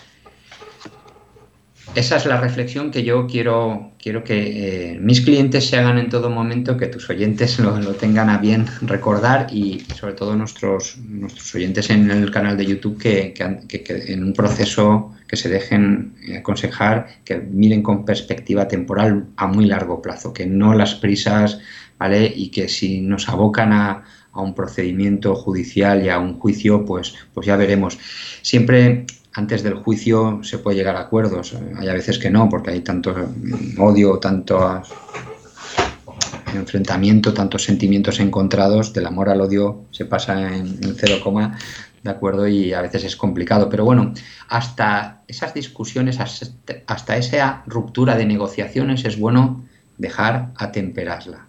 esa 1.95 2.17
es 2.17 2.26
la 2.26 2.40
reflexión 2.40 2.90
que 2.90 3.05
yo 3.05 3.28
quiero, 3.28 3.93
quiero 4.09 4.25
que 4.25 4.95
eh, 4.95 4.99
mis 4.99 5.21
clientes 5.21 5.69
se 5.69 5.77
hagan 5.77 5.99
en 5.99 6.09
todo 6.09 6.31
momento, 6.31 6.79
que 6.79 6.87
tus 6.87 7.11
oyentes 7.11 7.59
lo, 7.59 7.79
tengan 7.93 8.31
a 8.31 8.38
bien 8.38 8.65
recordar 8.81 9.49
y 9.53 9.81
sobre 9.95 10.15
todo 10.15 10.35
nuestros, 10.35 10.97
nuestros 10.97 11.55
oyentes 11.55 11.91
en 11.91 12.11
el 12.11 12.31
canal 12.31 12.57
de 12.57 12.65
YouTube 12.65 12.97
que, 12.97 13.35
en 13.37 14.25
un 14.25 14.33
proceso 14.33 15.12
que 15.27 15.37
se 15.37 15.50
dejen 15.50 16.15
aconsejar, 16.38 17.07
que 17.23 17.37
miren 17.37 17.83
con 17.83 18.07
perspectiva 18.07 18.67
temporal 18.67 19.27
a 19.37 19.47
muy 19.47 19.67
largo 19.67 20.00
plazo, 20.00 20.33
que 20.33 20.47
no 20.47 20.73
las 20.73 20.95
prisas, 20.95 21.61
¿vale? 21.99 22.33
Y 22.35 22.49
que 22.49 22.67
si 22.67 23.03
nos 23.03 23.29
abocan 23.29 23.75
a, 23.75 24.05
a 24.33 24.41
un 24.41 24.55
procedimiento 24.55 25.35
judicial 25.35 26.03
y 26.03 26.09
a 26.09 26.19
un 26.19 26.38
juicio, 26.38 26.87
pues, 26.87 27.15
pues 27.35 27.47
ya 27.47 27.57
veremos. 27.57 27.99
Siempre 28.41 29.05
antes 29.38 29.62
del 29.62 29.75
juicio 29.75 30.40
se 30.42 30.59
puede 30.59 30.78
llegar 30.78 30.97
a 30.97 31.02
acuerdos. 31.02 31.54
Hay 31.78 31.88
a 31.88 31.92
veces 31.92 32.18
que 32.18 32.28
no, 32.28 32.49
porque 32.49 32.73
hay 32.73 32.80
tanto 32.80 33.14
odio, 33.78 34.18
tanto 34.18 34.83
enfrentamiento, 36.52 37.33
tantos 37.33 37.62
sentimientos 37.62 38.18
encontrados, 38.18 38.92
del 38.92 39.07
amor 39.07 39.28
al 39.28 39.40
odio 39.40 39.85
se 39.92 40.07
pasa 40.07 40.57
en, 40.57 40.80
cero 40.97 41.18
coma, 41.23 41.57
¿de 42.02 42.11
acuerdo? 42.11 42.49
Y 42.49 42.73
a 42.73 42.83
veces 42.83 43.04
es 43.04 43.14
complicado. 43.14 43.68
Pero 43.68 43.85
bueno, 43.85 44.12
hasta 44.49 45.23
esas 45.28 45.54
discusiones, 45.54 46.18
hasta 46.18 47.16
esa 47.16 47.62
ruptura 47.66 48.16
de 48.16 48.26
negociaciones 48.26 49.04
es 49.04 49.21
bueno 49.21 49.64
dejar 49.99 50.50
atemperarla 50.57 51.48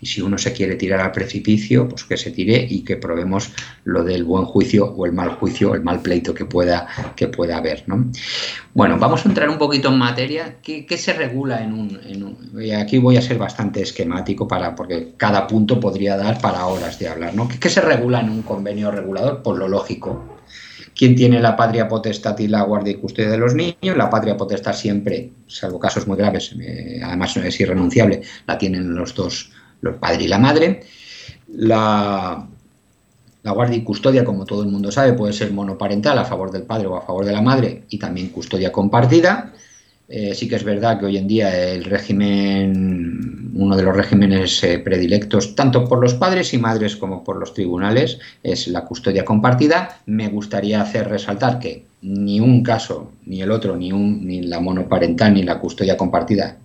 y 0.00 0.06
si 0.06 0.20
uno 0.20 0.38
se 0.38 0.52
quiere 0.52 0.76
tirar 0.76 1.00
al 1.00 1.12
precipicio, 1.12 1.88
pues 1.88 2.04
que 2.04 2.16
se 2.16 2.30
tire 2.30 2.66
y 2.68 2.84
que 2.84 2.96
probemos 2.96 3.50
lo 3.84 4.04
del 4.04 4.24
buen 4.24 4.44
juicio 4.44 4.86
o 4.86 5.06
el 5.06 5.12
mal 5.12 5.30
juicio, 5.30 5.74
el 5.74 5.82
mal 5.82 6.00
pleito 6.00 6.34
que 6.34 6.44
pueda, 6.44 6.86
que 7.16 7.28
pueda 7.28 7.56
haber. 7.56 7.84
¿no? 7.86 8.10
Bueno, 8.74 8.98
vamos 8.98 9.24
a 9.24 9.28
entrar 9.28 9.48
un 9.48 9.58
poquito 9.58 9.88
en 9.88 9.98
materia. 9.98 10.56
¿Qué, 10.62 10.86
se 10.98 11.12
regula 11.12 11.62
en 11.62 11.72
un, 11.72 12.48
Aquí 12.78 12.98
voy 12.98 13.16
a 13.16 13.22
ser 13.22 13.38
bastante 13.38 13.82
esquemático 13.82 14.46
para, 14.46 14.74
porque 14.74 15.14
cada 15.16 15.46
punto 15.46 15.80
podría 15.80 16.16
dar 16.16 16.40
para 16.40 16.66
horas 16.66 16.98
de 16.98 17.08
hablar. 17.08 17.34
¿no? 17.34 17.48
¿Qué, 17.48 17.68
se 17.68 17.80
regula 17.80 18.20
en 18.20 18.30
un 18.30 18.42
convenio 18.42 18.90
regulador? 18.90 19.42
Pues 19.42 19.58
lo 19.58 19.68
lógico. 19.68 20.36
¿Quién 20.94 21.14
tiene 21.14 21.40
la 21.40 21.56
patria 21.56 21.86
potestad 21.86 22.36
y 22.40 22.48
la 22.48 22.62
guardia 22.62 22.92
y 22.92 22.96
custodia 22.96 23.30
de 23.30 23.38
los 23.38 23.54
niños? 23.54 23.96
La 23.96 24.10
patria 24.10 24.36
potestad 24.36 24.72
siempre, 24.72 25.30
salvo 25.46 25.78
casos 25.78 26.08
muy 26.08 26.16
graves, 26.16 26.56
eh, 26.60 27.00
además 27.04 27.36
es 27.36 27.60
irrenunciable, 27.60 28.22
la 28.48 28.58
tienen 28.58 28.96
los 28.96 29.14
dos 29.14 29.52
el 29.82 29.94
padre 29.94 30.24
y 30.24 30.28
la 30.28 30.38
madre. 30.38 30.82
La, 31.48 32.46
la 33.42 33.52
guardia 33.52 33.76
y 33.78 33.82
custodia, 33.82 34.24
como 34.24 34.44
todo 34.44 34.62
el 34.62 34.68
mundo 34.68 34.90
sabe, 34.90 35.14
puede 35.14 35.32
ser 35.32 35.52
monoparental 35.52 36.18
a 36.18 36.24
favor 36.24 36.50
del 36.50 36.64
padre 36.64 36.86
o 36.86 36.96
a 36.96 37.02
favor 37.02 37.24
de 37.24 37.32
la 37.32 37.40
madre 37.40 37.84
y 37.88 37.98
también 37.98 38.28
custodia 38.28 38.72
compartida. 38.72 39.52
Eh, 40.08 40.34
sí 40.34 40.48
que 40.48 40.56
es 40.56 40.64
verdad 40.64 40.98
que 40.98 41.06
hoy 41.06 41.18
en 41.18 41.28
día 41.28 41.70
el 41.70 41.84
régimen, 41.84 43.52
uno 43.54 43.76
de 43.76 43.82
los 43.82 43.94
regímenes 43.94 44.64
eh, 44.64 44.78
predilectos, 44.78 45.54
tanto 45.54 45.84
por 45.84 46.00
los 46.00 46.14
padres 46.14 46.52
y 46.54 46.58
madres 46.58 46.96
como 46.96 47.22
por 47.22 47.36
los 47.36 47.52
tribunales, 47.54 48.18
es 48.42 48.68
la 48.68 48.84
custodia 48.84 49.24
compartida. 49.24 50.00
Me 50.06 50.28
gustaría 50.28 50.80
hacer 50.80 51.08
resaltar 51.08 51.58
que 51.58 51.84
ni 52.02 52.40
un 52.40 52.62
caso, 52.62 53.12
ni 53.26 53.42
el 53.42 53.50
otro, 53.50 53.76
ni, 53.76 53.92
un, 53.92 54.26
ni 54.26 54.42
la 54.42 54.60
monoparental 54.60 55.34
ni 55.34 55.42
la 55.42 55.58
custodia 55.58 55.96
compartida 55.96 56.56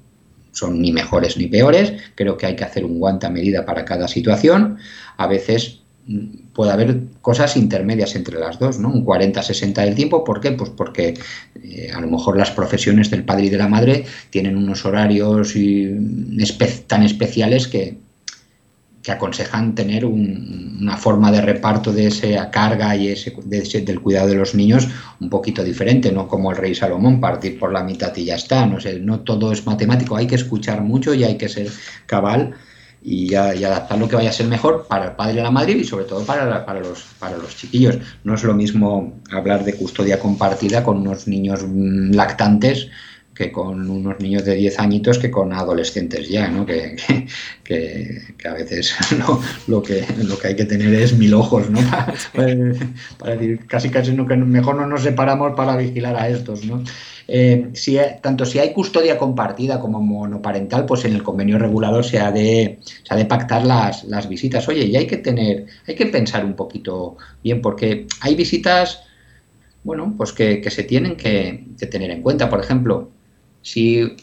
son 0.53 0.81
ni 0.81 0.91
mejores 0.91 1.37
ni 1.37 1.47
peores, 1.47 1.93
creo 2.15 2.37
que 2.37 2.45
hay 2.45 2.55
que 2.55 2.63
hacer 2.63 2.85
un 2.85 2.99
guante 2.99 3.25
a 3.25 3.29
medida 3.29 3.65
para 3.65 3.83
cada 3.83 4.07
situación. 4.07 4.77
A 5.17 5.27
veces 5.27 5.81
mm, 6.07 6.53
puede 6.53 6.71
haber 6.71 7.01
cosas 7.21 7.57
intermedias 7.57 8.15
entre 8.15 8.39
las 8.39 8.59
dos, 8.59 8.79
¿no? 8.79 8.89
Un 8.89 9.05
40-60 9.05 9.73
del 9.83 9.95
tiempo, 9.95 10.23
¿por 10.23 10.39
qué? 10.39 10.51
Pues 10.51 10.69
porque 10.69 11.15
eh, 11.61 11.91
a 11.93 11.99
lo 11.99 12.07
mejor 12.07 12.37
las 12.37 12.51
profesiones 12.51 13.09
del 13.09 13.25
padre 13.25 13.45
y 13.45 13.49
de 13.49 13.57
la 13.57 13.67
madre 13.67 14.05
tienen 14.29 14.55
unos 14.55 14.85
horarios 14.85 15.53
tan 16.87 17.03
especiales 17.03 17.67
que, 17.67 17.97
que 19.03 19.11
aconsejan 19.11 19.75
tener 19.75 20.05
una 20.05 20.95
forma 20.95 21.29
de 21.29 21.41
reparto 21.41 21.91
de 21.91 22.07
esa 22.07 22.49
carga 22.49 22.95
y 22.95 23.09
ese, 23.09 23.31
del 23.81 23.99
cuidado 23.99 24.29
de 24.29 24.35
los 24.35 24.55
niños 24.55 24.87
un 25.19 25.29
poquito 25.29 25.61
diferente, 25.61 26.09
no 26.11 26.25
como 26.27 26.51
el 26.51 26.57
rey 26.57 26.73
Salomón, 26.73 27.19
partir 27.19 27.59
por 27.59 27.73
la 27.73 27.83
mitad 27.83 28.15
y 28.15 28.23
ya 28.23 28.35
está. 28.35 28.65
No, 28.65 28.79
sé, 28.79 29.01
no 29.01 29.19
todo 29.19 29.51
es 29.51 29.65
matemático, 29.65 30.15
hay 30.15 30.25
que 30.25 30.35
escuchar 30.35 30.81
mucho 30.81 31.13
y 31.13 31.25
hay 31.25 31.37
que 31.37 31.49
ser 31.49 31.69
cabal 32.05 32.55
y, 33.03 33.35
adaptar 33.35 33.97
lo 33.97 34.07
que 34.07 34.15
vaya 34.15 34.29
a 34.29 34.33
ser 34.33 34.47
mejor 34.47 34.87
para 34.87 35.07
el 35.07 35.11
padre 35.11 35.39
y 35.39 35.43
la 35.43 35.51
madre 35.51 35.73
y 35.73 35.83
sobre 35.83 36.05
todo 36.05 36.23
para, 36.23 36.65
para, 36.65 36.79
los, 36.79 37.03
para 37.19 37.37
los 37.37 37.57
chiquillos. 37.57 37.97
No 38.23 38.35
es 38.35 38.43
lo 38.43 38.53
mismo 38.53 39.19
hablar 39.31 39.65
de 39.65 39.73
custodia 39.73 40.17
compartida 40.17 40.81
con 40.81 40.99
unos 40.99 41.27
niños 41.27 41.65
mm, 41.67 42.11
lactantes 42.13 42.87
que 43.33 43.51
con 43.51 43.89
unos 43.89 44.19
niños 44.19 44.45
de 44.45 44.55
10 44.55 44.79
añitos 44.79 45.17
que 45.17 45.31
con 45.31 45.53
adolescentes 45.53 46.29
ya, 46.29 46.47
¿no? 46.49 46.65
Que, 46.65 46.95
que, 47.63 48.21
que, 48.37 48.47
a 48.47 48.53
veces 48.53 48.95
lo, 49.67 49.81
que, 49.81 50.05
lo 50.23 50.37
que 50.37 50.49
hay 50.49 50.55
que 50.55 50.65
tener 50.65 50.93
es 50.93 51.17
mil 51.17 51.33
ojos, 51.33 51.69
¿no? 51.69 51.79
Para, 53.17 53.35
decir, 53.35 53.65
casi 53.67 53.89
casi 53.89 54.13
no, 54.13 54.27
que 54.27 54.35
mejor 54.35 54.75
no 54.75 54.85
nos 54.85 55.01
separamos 55.01 55.53
para 55.55 55.75
vigilar 55.75 56.15
a 56.15 56.29
estos, 56.29 56.63
¿no? 56.65 56.83
Eh, 57.27 57.69
si, 57.73 57.97
tanto 58.21 58.45
si 58.45 58.59
hay 58.59 58.73
custodia 58.73 59.17
compartida 59.17 59.79
como 59.79 60.01
monoparental, 60.01 60.85
pues 60.85 61.05
en 61.05 61.13
el 61.13 61.23
convenio 61.23 61.57
regulador 61.57 62.03
se 62.03 62.19
ha 62.19 62.31
de, 62.31 62.79
se 63.03 63.15
de 63.15 63.25
pactar 63.25 63.65
las, 63.65 64.03
las 64.03 64.27
visitas. 64.27 64.67
Oye, 64.67 64.85
y 64.85 64.95
hay 64.95 65.07
que 65.07 65.17
tener, 65.17 65.65
hay 65.87 65.95
que 65.95 66.07
pensar 66.07 66.45
un 66.45 66.55
poquito 66.55 67.17
bien, 67.41 67.61
porque 67.61 68.07
hay 68.19 68.35
visitas, 68.35 69.03
bueno, 69.83 70.13
pues 70.17 70.33
que, 70.33 70.59
que 70.61 70.69
se 70.69 70.83
tienen 70.83 71.15
que 71.15 71.65
tener 71.89 72.11
en 72.11 72.21
cuenta. 72.21 72.49
Por 72.49 72.59
ejemplo, 72.59 73.09
si, 73.63 74.15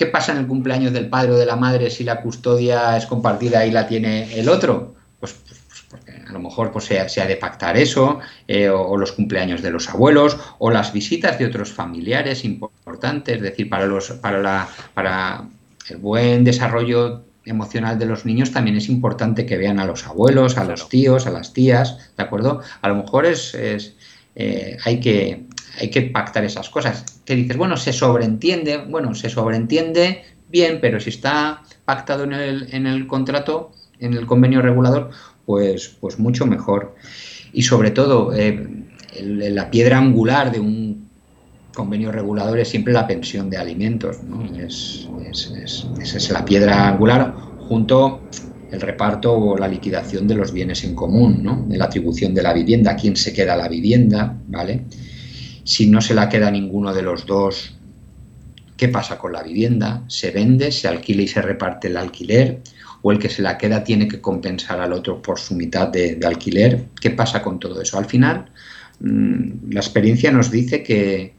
¿Qué 0.00 0.06
pasa 0.06 0.32
en 0.32 0.38
el 0.38 0.46
cumpleaños 0.46 0.94
del 0.94 1.10
padre 1.10 1.32
o 1.32 1.36
de 1.36 1.44
la 1.44 1.56
madre 1.56 1.90
si 1.90 2.04
la 2.04 2.22
custodia 2.22 2.96
es 2.96 3.04
compartida 3.04 3.66
y 3.66 3.70
la 3.70 3.86
tiene 3.86 4.32
el 4.32 4.48
otro? 4.48 4.94
Pues, 5.18 5.34
pues, 5.46 5.60
pues 5.68 5.82
porque 5.90 6.12
a 6.26 6.32
lo 6.32 6.38
mejor 6.38 6.72
pues, 6.72 6.86
se, 6.86 6.98
ha 6.98 7.26
de 7.26 7.36
pactar 7.36 7.76
eso, 7.76 8.18
eh, 8.48 8.70
o, 8.70 8.96
los 8.96 9.12
cumpleaños 9.12 9.60
de 9.60 9.70
los 9.70 9.90
abuelos, 9.90 10.38
o 10.58 10.70
las 10.70 10.94
visitas 10.94 11.38
de 11.38 11.44
otros 11.44 11.70
familiares 11.74 12.46
importantes, 12.46 13.36
es 13.36 13.42
decir, 13.42 13.68
para, 13.68 13.84
los, 13.84 14.12
para, 14.12 14.40
la, 14.40 14.70
para 14.94 15.44
el 15.90 15.98
buen 15.98 16.44
desarrollo 16.44 17.22
emocional 17.44 17.98
de 17.98 18.06
los 18.06 18.24
niños 18.24 18.52
también 18.52 18.78
es 18.78 18.88
importante 18.88 19.44
que 19.44 19.58
vean 19.58 19.80
a 19.80 19.84
los 19.84 20.06
abuelos, 20.06 20.56
a 20.56 20.64
los 20.64 20.88
tíos, 20.88 21.26
a 21.26 21.30
las 21.30 21.52
tías, 21.52 22.10
¿de 22.16 22.22
acuerdo? 22.22 22.62
A 22.80 22.88
lo 22.88 22.94
mejor 22.94 23.26
es, 23.26 23.54
eh, 23.54 24.78
hay 24.82 25.00
que 25.00 25.44
hay 25.78 25.90
que 25.90 26.02
pactar 26.02 26.44
esas 26.44 26.68
cosas. 26.68 27.20
Que 27.24 27.34
dices, 27.34 27.56
bueno, 27.56 27.76
se 27.76 27.92
sobreentiende, 27.92 28.78
bueno, 28.78 29.14
se 29.14 29.28
sobreentiende 29.28 30.22
bien, 30.48 30.78
pero 30.80 31.00
si 31.00 31.10
está 31.10 31.62
pactado 31.84 32.24
en 32.24 32.32
el, 32.32 32.74
en 32.74 32.86
el 32.86 33.06
contrato, 33.06 33.72
en 33.98 34.14
el 34.14 34.26
convenio 34.26 34.62
regulador, 34.62 35.10
pues, 35.46 35.96
pues 36.00 36.18
mucho 36.18 36.46
mejor. 36.46 36.94
Y 37.52 37.62
sobre 37.62 37.90
todo, 37.90 38.32
eh, 38.34 38.84
la 39.22 39.70
piedra 39.70 39.98
angular 39.98 40.52
de 40.52 40.60
un 40.60 41.08
convenio 41.74 42.12
regulador 42.12 42.58
es 42.58 42.68
siempre 42.68 42.92
la 42.92 43.06
pensión 43.06 43.50
de 43.50 43.56
alimentos. 43.56 44.22
¿no? 44.22 44.44
Es, 44.56 45.08
es, 45.30 45.86
esa 46.00 46.16
es 46.16 46.30
la 46.30 46.44
piedra 46.44 46.88
angular 46.88 47.34
junto 47.68 48.22
el 48.70 48.80
reparto 48.80 49.32
o 49.32 49.58
la 49.58 49.68
liquidación 49.68 50.28
de 50.28 50.34
los 50.34 50.52
bienes 50.52 50.84
en 50.84 50.94
común, 50.94 51.40
¿no? 51.42 51.66
la 51.68 51.86
atribución 51.86 52.34
de 52.34 52.42
la 52.42 52.52
vivienda, 52.52 52.96
quién 52.96 53.16
se 53.16 53.32
queda 53.32 53.56
la 53.56 53.68
vivienda, 53.68 54.36
¿vale? 54.46 54.84
Si 55.70 55.86
no 55.86 56.00
se 56.00 56.14
la 56.14 56.28
queda 56.28 56.50
ninguno 56.50 56.92
de 56.92 57.02
los 57.02 57.26
dos, 57.26 57.76
¿qué 58.76 58.88
pasa 58.88 59.18
con 59.18 59.32
la 59.32 59.44
vivienda? 59.44 60.02
¿Se 60.08 60.32
vende, 60.32 60.72
se 60.72 60.88
alquila 60.88 61.22
y 61.22 61.28
se 61.28 61.40
reparte 61.40 61.86
el 61.86 61.96
alquiler? 61.96 62.60
¿O 63.02 63.12
el 63.12 63.20
que 63.20 63.28
se 63.28 63.40
la 63.40 63.56
queda 63.56 63.84
tiene 63.84 64.08
que 64.08 64.20
compensar 64.20 64.80
al 64.80 64.92
otro 64.92 65.22
por 65.22 65.38
su 65.38 65.54
mitad 65.54 65.86
de, 65.86 66.18
alquiler? 66.24 66.86
¿Qué 67.00 67.10
pasa 67.10 67.40
con 67.40 67.60
todo 67.60 67.80
eso? 67.80 67.98
Al 67.98 68.06
final, 68.06 68.46
mm, 68.98 69.70
la 69.70 69.78
experiencia 69.78 70.32
nos 70.32 70.50
dice 70.50 70.82
que, 70.82 71.34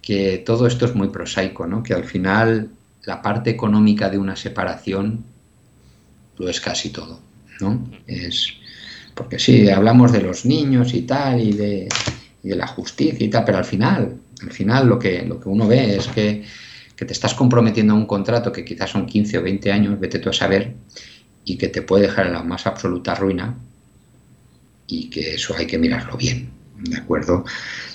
que 0.00 0.38
todo 0.44 0.66
esto 0.66 0.84
es 0.84 0.96
muy 0.96 1.10
prosaico, 1.10 1.68
¿no? 1.68 1.84
que 1.84 1.94
al 1.94 2.02
final 2.02 2.70
la 3.04 3.22
parte 3.22 3.50
económica 3.50 4.10
de 4.10 4.18
una 4.18 4.34
separación 4.34 5.24
lo 6.36 6.48
es 6.48 6.60
casi 6.60 6.90
todo. 6.90 7.20
¿no? 7.60 7.88
Es, 8.08 8.54
porque 9.14 9.38
sí, 9.38 9.70
hablamos 9.70 10.10
de 10.10 10.22
los 10.22 10.44
niños 10.44 10.94
y 10.94 11.02
tal, 11.02 11.40
y 11.40 11.52
de, 11.52 11.88
y 12.42 12.48
de 12.48 12.56
la 12.56 12.66
justicia 12.66 13.24
y 13.24 13.28
tal, 13.28 13.44
pero 13.44 13.58
al 13.58 13.64
final, 13.64 14.16
al 14.42 14.50
final 14.50 14.88
lo 14.88 14.98
que, 14.98 15.22
lo 15.22 15.40
que 15.40 15.48
uno 15.48 15.66
ve 15.66 15.96
es 15.96 16.08
que, 16.08 16.44
te 17.02 17.12
estás 17.12 17.34
comprometiendo 17.34 17.94
a 17.94 17.96
un 17.96 18.06
contrato 18.06 18.52
que 18.52 18.64
quizás 18.64 18.90
son 18.90 19.06
15 19.06 19.38
o 19.38 19.42
20 19.42 19.72
años, 19.72 19.98
vete 19.98 20.20
tú 20.20 20.28
a 20.28 20.32
saber, 20.32 20.72
y 21.44 21.58
que 21.58 21.66
te 21.66 21.82
puede 21.82 22.04
dejar 22.04 22.28
en 22.28 22.32
la 22.32 22.44
más 22.44 22.64
absoluta 22.64 23.16
ruina 23.16 23.56
y 24.86 25.10
que 25.10 25.34
eso 25.34 25.52
hay 25.56 25.66
que 25.66 25.78
mirarlo 25.78 26.16
bien, 26.16 26.50
¿de 26.78 26.96
acuerdo? 26.96 27.44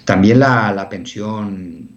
También 0.04 0.40
la, 0.40 0.74
la 0.74 0.90
pensión 0.90 1.97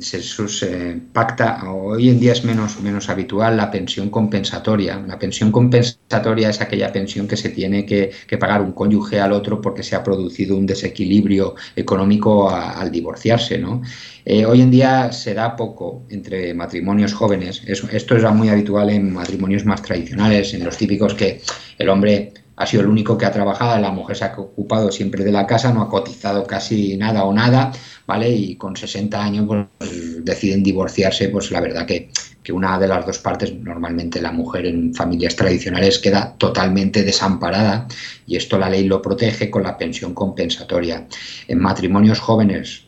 se, 0.00 1.00
pacta, 1.12 1.72
hoy 1.72 2.08
en 2.08 2.18
día 2.18 2.32
es 2.32 2.44
menos, 2.44 2.80
menos 2.80 3.08
habitual 3.08 3.56
la 3.56 3.70
pensión 3.70 4.10
compensatoria. 4.10 5.02
La 5.06 5.18
pensión 5.18 5.52
compensatoria 5.52 6.50
es 6.50 6.60
aquella 6.60 6.92
pensión 6.92 7.28
que 7.28 7.36
se 7.36 7.50
tiene 7.50 7.86
que, 7.86 8.12
pagar 8.38 8.60
un 8.60 8.72
cónyuge 8.72 9.20
al 9.20 9.32
otro 9.32 9.60
porque 9.60 9.82
se 9.82 9.94
ha 9.94 10.02
producido 10.02 10.56
un 10.56 10.66
desequilibrio 10.66 11.54
económico 11.76 12.50
al 12.50 12.90
divorciarse. 12.90 13.58
¿no? 13.58 13.82
Eh, 14.24 14.44
hoy 14.44 14.62
en 14.62 14.70
día 14.70 15.12
se 15.12 15.34
da 15.34 15.54
poco 15.56 16.04
entre 16.08 16.54
matrimonios 16.54 17.12
jóvenes. 17.12 17.62
esto 17.66 18.16
era 18.16 18.32
muy 18.32 18.48
habitual 18.48 18.90
en 18.90 19.12
matrimonios 19.12 19.64
más 19.64 19.82
tradicionales, 19.82 20.54
en 20.54 20.64
los 20.64 20.76
típicos 20.76 21.14
que 21.14 21.40
el 21.78 21.88
hombre 21.88 22.32
ha 22.56 22.66
sido 22.66 22.82
el 22.82 22.88
único 22.88 23.16
que 23.16 23.26
ha 23.26 23.32
trabajado, 23.32 23.80
la 23.80 23.90
mujer 23.90 24.16
se 24.16 24.24
ha 24.24 24.34
ocupado 24.36 24.92
siempre 24.92 25.24
de 25.24 25.32
la 25.32 25.46
casa, 25.46 25.72
no 25.72 25.82
ha 25.82 25.88
cotizado 25.88 26.46
casi 26.46 26.96
nada 26.96 27.24
o 27.24 27.32
nada, 27.32 27.72
¿vale? 28.06 28.28
Y 28.28 28.56
con 28.56 28.76
60 28.76 29.22
años 29.22 29.46
pues, 29.78 30.24
deciden 30.24 30.62
divorciarse, 30.62 31.28
pues 31.28 31.50
la 31.50 31.60
verdad 31.60 31.86
que, 31.86 32.10
que, 32.42 32.52
una 32.52 32.78
de 32.78 32.88
las 32.88 33.06
dos 33.06 33.18
partes, 33.18 33.54
normalmente 33.54 34.20
la 34.20 34.32
mujer 34.32 34.66
en 34.66 34.94
familias 34.94 35.34
tradicionales, 35.34 35.98
queda 35.98 36.34
totalmente 36.36 37.02
desamparada 37.02 37.86
y 38.26 38.36
esto 38.36 38.58
la 38.58 38.68
ley 38.68 38.84
lo 38.84 39.00
protege 39.00 39.50
con 39.50 39.62
la 39.62 39.78
pensión 39.78 40.12
compensatoria. 40.12 41.06
En 41.48 41.58
matrimonios 41.58 42.20
jóvenes, 42.20 42.84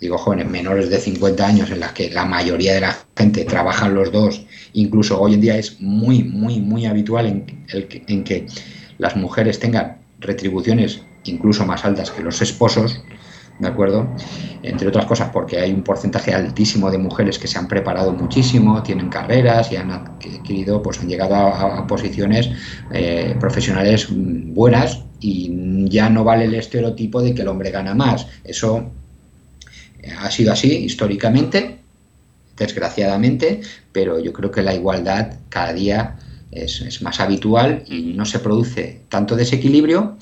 digo 0.00 0.16
jóvenes, 0.16 0.48
menores 0.48 0.88
de 0.88 0.98
50 0.98 1.46
años, 1.46 1.70
en 1.70 1.80
las 1.80 1.92
que 1.92 2.10
la 2.10 2.24
mayoría 2.24 2.74
de 2.74 2.80
la 2.80 2.96
gente 3.16 3.44
trabajan 3.44 3.94
los 3.94 4.10
dos, 4.10 4.46
incluso 4.72 5.20
hoy 5.20 5.34
en 5.34 5.40
día 5.42 5.58
es 5.58 5.80
muy, 5.80 6.24
muy, 6.24 6.60
muy 6.60 6.86
habitual 6.86 7.26
en, 7.26 7.64
en 7.68 8.24
que 8.24 8.46
las 8.98 9.16
mujeres 9.16 9.58
tengan 9.58 9.98
retribuciones 10.20 11.02
incluso 11.24 11.64
más 11.64 11.84
altas 11.84 12.10
que 12.10 12.22
los 12.22 12.40
esposos, 12.42 13.02
¿de 13.58 13.68
acuerdo? 13.68 14.08
Entre 14.62 14.88
otras 14.88 15.06
cosas 15.06 15.30
porque 15.32 15.58
hay 15.58 15.72
un 15.72 15.82
porcentaje 15.82 16.34
altísimo 16.34 16.90
de 16.90 16.98
mujeres 16.98 17.38
que 17.38 17.48
se 17.48 17.58
han 17.58 17.68
preparado 17.68 18.12
muchísimo, 18.12 18.82
tienen 18.82 19.08
carreras 19.08 19.70
y 19.72 19.76
han 19.76 19.90
adquirido, 19.90 20.82
pues 20.82 21.00
han 21.00 21.08
llegado 21.08 21.34
a, 21.34 21.86
posiciones 21.86 22.50
eh, 22.92 23.36
profesionales 23.38 24.08
buenas 24.10 25.02
y 25.20 25.88
ya 25.88 26.10
no 26.10 26.24
vale 26.24 26.44
el 26.44 26.54
estereotipo 26.54 27.22
de 27.22 27.34
que 27.34 27.42
el 27.42 27.48
hombre 27.48 27.70
gana 27.70 27.94
más. 27.94 28.26
Eso 28.44 28.90
ha 30.18 30.30
sido 30.30 30.52
así 30.52 30.70
históricamente, 30.84 31.78
desgraciadamente, 32.56 33.60
pero 33.92 34.18
yo 34.18 34.32
creo 34.32 34.50
que 34.50 34.62
la 34.62 34.74
igualdad 34.74 35.38
cada 35.48 35.72
día 35.72 36.16
es, 36.54 37.02
más 37.02 37.20
habitual 37.20 37.84
y 37.86 38.12
no 38.14 38.24
se 38.24 38.38
produce 38.38 39.02
tanto 39.08 39.36
desequilibrio 39.36 40.16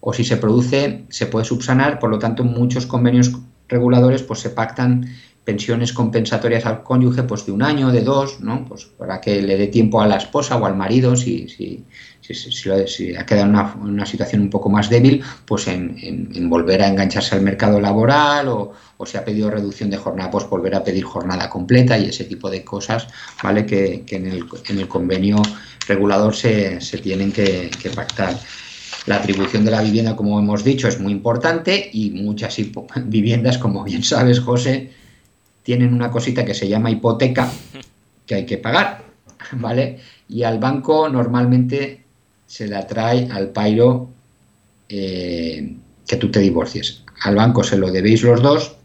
o 0.00 0.12
si 0.12 0.24
se 0.24 0.36
produce 0.36 1.04
se 1.08 1.26
puede 1.26 1.44
subsanar, 1.44 1.98
por 1.98 2.10
lo 2.10 2.18
tanto 2.18 2.44
muchos 2.44 2.86
convenios 2.86 3.32
reguladores 3.68 4.22
pues 4.22 4.40
se 4.40 4.50
pactan 4.50 5.06
pensiones 5.50 5.92
compensatorias 5.92 6.64
al 6.64 6.84
cónyuge 6.84 7.24
pues 7.24 7.44
de 7.44 7.50
un 7.50 7.62
año, 7.62 7.90
de 7.90 8.02
dos, 8.02 8.38
¿no? 8.40 8.64
Pues 8.68 8.84
para 8.84 9.20
que 9.20 9.42
le 9.42 9.56
dé 9.56 9.66
tiempo 9.66 10.00
a 10.00 10.06
la 10.06 10.16
esposa 10.16 10.56
o 10.56 10.64
al 10.64 10.76
marido 10.76 11.16
si, 11.16 11.48
si, 11.48 11.84
si, 12.20 13.16
ha 13.16 13.26
quedado 13.26 13.46
en 13.46 13.50
una, 13.50 13.74
una, 13.82 14.06
situación 14.06 14.42
un 14.42 14.50
poco 14.50 14.70
más 14.70 14.88
débil, 14.88 15.24
pues 15.44 15.66
en, 15.66 16.48
volver 16.48 16.82
a 16.82 16.86
engancharse 16.86 17.34
al 17.34 17.42
mercado 17.42 17.80
laboral 17.80 18.46
o, 18.46 18.72
o, 18.96 19.04
si 19.04 19.16
ha 19.16 19.24
pedido 19.24 19.50
reducción 19.50 19.90
de 19.90 19.96
jornada, 19.96 20.30
pues 20.30 20.48
volver 20.48 20.76
a 20.76 20.84
pedir 20.84 21.02
jornada 21.02 21.50
completa 21.50 21.98
y 21.98 22.04
ese 22.04 22.26
tipo 22.26 22.48
de 22.48 22.62
cosas, 22.62 23.08
¿vale? 23.42 23.66
Que, 23.66 24.04
que 24.06 24.16
en, 24.16 24.26
el, 24.28 24.44
en 24.68 24.78
el 24.78 24.86
convenio 24.86 25.42
regulador 25.88 26.36
se, 26.36 26.80
se 26.80 26.98
tienen 26.98 27.32
que, 27.32 27.70
pactar. 27.92 28.38
La 29.06 29.16
atribución 29.16 29.64
de 29.64 29.72
la 29.72 29.82
vivienda, 29.82 30.14
como 30.14 30.38
hemos 30.38 30.62
dicho, 30.62 30.86
es 30.86 31.00
muy 31.00 31.10
importante 31.10 31.90
y 31.92 32.10
muchas 32.10 32.56
viviendas, 33.06 33.58
como 33.58 33.82
bien 33.82 34.04
sabes, 34.04 34.38
José, 34.38 34.99
tienen 35.62 35.92
una 35.94 36.10
cosita 36.10 36.44
que 36.44 36.54
se 36.54 36.68
llama 36.68 36.90
hipoteca 36.90 37.50
que 38.26 38.34
hay 38.34 38.46
que 38.46 38.58
pagar, 38.58 39.04
¿vale? 39.52 39.98
Y 40.28 40.42
al 40.42 40.58
banco 40.58 41.08
normalmente 41.08 42.04
se 42.46 42.66
le 42.66 42.76
atrae 42.76 43.28
al 43.30 43.48
pairo 43.48 44.08
eh, 44.88 45.76
que 46.06 46.16
tú 46.16 46.30
te 46.30 46.40
divorcies. 46.40 47.02
Al 47.22 47.36
banco 47.36 47.62
se 47.62 47.76
lo 47.76 47.90
debéis 47.90 48.22
los 48.22 48.42
dos 48.42 48.76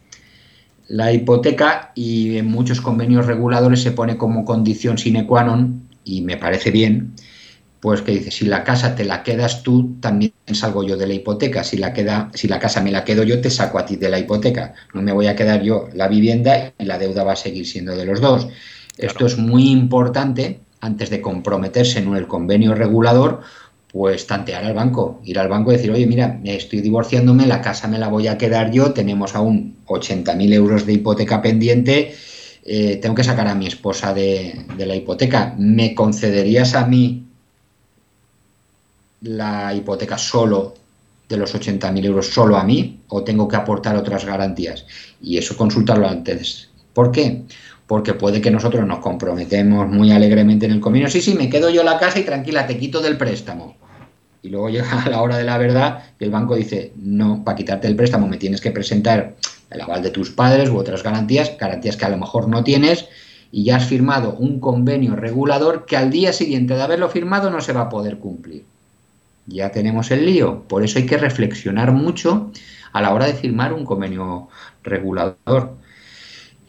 la 0.87 1.11
hipoteca 1.11 1.91
y 1.95 2.37
en 2.37 2.47
muchos 2.47 2.81
convenios 2.81 3.25
reguladores 3.25 3.81
se 3.81 3.91
pone 3.91 4.17
como 4.17 4.45
condición 4.45 4.97
sine 4.97 5.25
qua 5.25 5.43
non 5.43 5.89
y 6.03 6.21
me 6.21 6.37
parece 6.37 6.69
bien, 6.69 7.13
pues 7.85 8.01
que 8.01 8.13
dice, 8.13 8.31
si 8.31 8.45
la 8.45 8.63
casa 8.63 8.95
te 8.95 9.05
la 9.05 9.21
quedas 9.21 9.61
tú, 9.61 9.97
también 9.99 10.33
salgo 10.53 10.83
yo 10.83 10.97
de 10.97 11.05
la 11.05 11.13
hipoteca. 11.13 11.63
Si 11.63 11.77
la, 11.77 11.93
queda, 11.93 12.31
si 12.33 12.47
la 12.47 12.57
casa 12.57 12.81
me 12.81 12.91
la 12.91 13.03
quedo 13.03 13.21
yo, 13.21 13.41
te 13.41 13.51
saco 13.51 13.77
a 13.77 13.85
ti 13.85 13.95
de 13.95 14.09
la 14.09 14.17
hipoteca. 14.17 14.73
No 14.95 15.03
me 15.03 15.11
voy 15.11 15.27
a 15.27 15.35
quedar 15.35 15.61
yo 15.61 15.87
la 15.93 16.07
vivienda 16.07 16.73
y 16.79 16.83
la 16.83 16.97
deuda 16.97 17.23
va 17.23 17.33
a 17.33 17.35
seguir 17.35 17.67
siendo 17.67 17.95
de 17.95 18.05
los 18.05 18.21
dos. 18.21 18.47
Esto 18.97 19.27
es 19.27 19.37
muy 19.37 19.69
importante 19.69 20.61
antes 20.81 21.11
de 21.11 21.21
comprometerse 21.21 21.99
en 21.99 22.11
el 22.15 22.25
convenio 22.25 22.73
regulador, 22.73 23.41
pues 23.93 24.25
tantear 24.25 24.65
al 24.65 24.73
banco, 24.73 25.21
ir 25.23 25.37
al 25.37 25.47
banco 25.47 25.71
y 25.71 25.75
decir, 25.75 25.91
oye, 25.91 26.07
mira, 26.07 26.39
estoy 26.43 26.81
divorciándome, 26.81 27.45
la 27.45 27.61
casa 27.61 27.87
me 27.87 27.99
la 27.99 28.07
voy 28.07 28.25
a 28.25 28.39
quedar 28.39 28.71
yo, 28.71 28.93
tenemos 28.93 29.35
aún 29.35 29.75
80.000 29.85 30.53
euros 30.55 30.87
de 30.87 30.93
hipoteca 30.93 31.39
pendiente 31.39 32.15
eh, 32.67 32.97
tengo 32.99 33.13
que 33.13 33.23
sacar 33.23 33.47
a 33.47 33.53
mi 33.53 33.67
esposa 33.67 34.11
de, 34.11 34.65
la 34.75 34.95
hipoteca. 34.95 35.53
¿Me 35.59 35.93
concederías 35.93 36.73
a 36.73 36.87
mí 36.87 37.25
la 39.21 39.73
hipoteca 39.73 40.17
solo 40.17 40.75
de 41.27 41.37
los 41.37 41.55
80.000 41.55 42.05
euros 42.05 42.27
solo 42.27 42.57
a 42.57 42.63
mí 42.63 43.01
o 43.07 43.23
tengo 43.23 43.47
que 43.47 43.55
aportar 43.55 43.95
otras 43.95 44.25
garantías? 44.25 44.85
Y 45.21 45.37
eso 45.37 45.57
consultarlo 45.57 46.07
antes. 46.07 46.69
¿Por 46.93 47.11
qué? 47.11 47.43
Porque 47.87 48.13
puede 48.13 48.41
que 48.41 48.51
nosotros 48.51 48.85
nos 48.87 48.99
comprometemos 48.99 49.87
muy 49.87 50.11
alegremente 50.11 50.65
en 50.65 50.71
el 50.71 50.79
convenio. 50.79 51.09
Sí, 51.09 51.21
sí, 51.21 51.35
me 51.35 51.49
quedo 51.49 51.69
yo 51.69 51.83
la 51.83 51.99
casa 51.99 52.19
y 52.19 52.23
tranquila, 52.23 52.65
te 52.65 52.77
quito 52.77 53.01
del 53.01 53.17
préstamo. 53.17 53.75
Y 54.41 54.49
luego 54.49 54.69
llega 54.71 55.05
la 55.09 55.21
hora 55.21 55.37
de 55.37 55.43
la 55.43 55.57
verdad 55.57 56.03
y 56.19 56.23
el 56.23 56.31
banco 56.31 56.55
dice, 56.55 56.93
no, 56.97 57.43
para 57.43 57.57
quitarte 57.57 57.87
el 57.87 57.95
préstamo 57.95 58.27
me 58.27 58.37
tienes 58.37 58.61
que 58.61 58.71
presentar 58.71 59.35
el 59.69 59.81
aval 59.81 60.03
de 60.03 60.11
tus 60.11 60.29
padres 60.31 60.69
u 60.69 60.77
otras 60.77 61.03
garantías, 61.03 61.51
garantías 61.59 61.97
que 61.97 62.05
a 62.05 62.09
lo 62.09 62.17
mejor 62.17 62.47
no 62.47 62.63
tienes 62.63 63.07
y 63.51 63.63
ya 63.63 63.77
has 63.77 63.85
firmado 63.85 64.35
un 64.35 64.59
convenio 64.59 65.15
regulador 65.15 65.85
que 65.85 65.97
al 65.97 66.11
día 66.11 66.33
siguiente 66.33 66.75
de 66.75 66.81
haberlo 66.81 67.09
firmado 67.09 67.49
no 67.49 67.61
se 67.61 67.73
va 67.73 67.81
a 67.81 67.89
poder 67.89 68.17
cumplir. 68.17 68.65
Ya 69.47 69.71
tenemos 69.71 70.11
el 70.11 70.25
lío, 70.25 70.63
por 70.67 70.83
eso 70.83 70.99
hay 70.99 71.05
que 71.05 71.17
reflexionar 71.17 71.91
mucho 71.91 72.51
a 72.93 73.01
la 73.01 73.13
hora 73.13 73.27
de 73.27 73.33
firmar 73.33 73.73
un 73.73 73.85
convenio 73.85 74.49
regulador. 74.83 75.77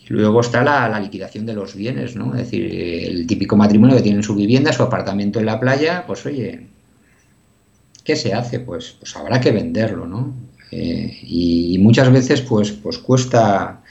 Luego 0.08 0.40
está 0.40 0.62
la, 0.62 0.88
la, 0.88 1.00
liquidación 1.00 1.46
de 1.46 1.54
los 1.54 1.74
bienes, 1.74 2.14
¿no? 2.14 2.34
Es 2.34 2.42
decir, 2.42 2.64
el 3.08 3.26
típico 3.26 3.56
matrimonio 3.56 3.96
que 3.96 4.02
tiene 4.02 4.22
su 4.22 4.36
vivienda, 4.36 4.72
su 4.72 4.82
apartamento 4.82 5.40
en 5.40 5.46
la 5.46 5.58
playa, 5.58 6.04
pues 6.06 6.24
oye, 6.26 6.68
¿qué 8.04 8.16
se 8.16 8.32
hace? 8.32 8.60
Pues, 8.60 8.96
pues 8.98 9.14
habrá 9.16 9.40
que 9.40 9.50
venderlo, 9.50 10.06
¿no? 10.06 10.32
Eh, 10.70 11.18
y, 11.22 11.78
muchas 11.78 12.10
veces 12.10 12.40
pues, 12.40 12.72
pues 12.72 12.98
cuesta, 12.98 13.82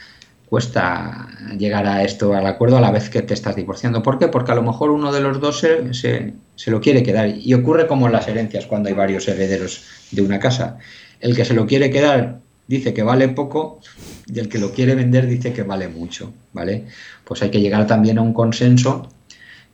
cuesta 0.49 1.27
llegar 1.57 1.87
a 1.87 2.03
esto, 2.03 2.33
al 2.33 2.45
acuerdo 2.45 2.77
a 2.77 2.81
la 2.81 2.91
vez 2.91 3.09
que 3.09 3.21
te 3.21 3.33
estás 3.33 3.55
divorciando. 3.55 4.03
¿Por 4.03 4.19
qué? 4.19 4.27
Porque 4.27 4.51
a 4.51 4.55
lo 4.55 4.63
mejor 4.63 4.91
uno 4.91 5.11
de 5.11 5.21
los 5.21 5.39
dos 5.39 5.59
se, 5.59 5.93
se, 5.93 6.71
lo 6.71 6.81
quiere 6.81 7.03
quedar. 7.03 7.29
Y 7.37 7.53
ocurre 7.53 7.87
como 7.87 8.07
en 8.07 8.13
las 8.13 8.27
herencias 8.27 8.65
cuando 8.65 8.89
hay 8.89 8.95
varios 8.95 9.27
herederos 9.27 9.83
de 10.11 10.21
una 10.21 10.39
casa. 10.39 10.77
El 11.19 11.35
que 11.35 11.45
se 11.45 11.53
lo 11.53 11.65
quiere 11.65 11.89
quedar 11.89 12.39
dice 12.67 12.93
que 12.93 13.03
vale 13.03 13.29
poco 13.29 13.79
y 14.27 14.39
el 14.39 14.49
que 14.49 14.57
lo 14.57 14.71
quiere 14.71 14.95
vender 14.95 15.27
dice 15.27 15.53
que 15.53 15.63
vale 15.63 15.87
mucho, 15.87 16.33
¿vale? 16.53 16.85
Pues 17.23 17.41
hay 17.41 17.49
que 17.49 17.61
llegar 17.61 17.85
también 17.87 18.17
a 18.17 18.21
un 18.21 18.33
consenso 18.33 19.09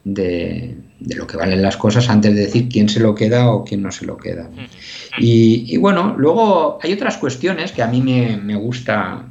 de, 0.03 0.77
lo 0.99 1.27
que 1.27 1.37
valen 1.37 1.61
las 1.61 1.77
cosas 1.77 2.09
antes 2.09 2.33
de 2.33 2.41
decir 2.41 2.69
quién 2.69 2.89
se 2.89 2.99
lo 2.99 3.13
queda 3.15 3.51
o 3.51 3.63
quién 3.63 3.81
no 3.81 3.91
se 3.91 4.05
lo 4.05 4.17
queda. 4.17 4.49
Y, 5.19 5.77
bueno, 5.77 6.15
luego 6.17 6.79
hay 6.81 6.93
otras 6.93 7.17
cuestiones 7.17 7.71
que 7.71 7.83
a 7.83 7.87
mí 7.87 8.01
me, 8.01 8.55
gusta 8.55 9.25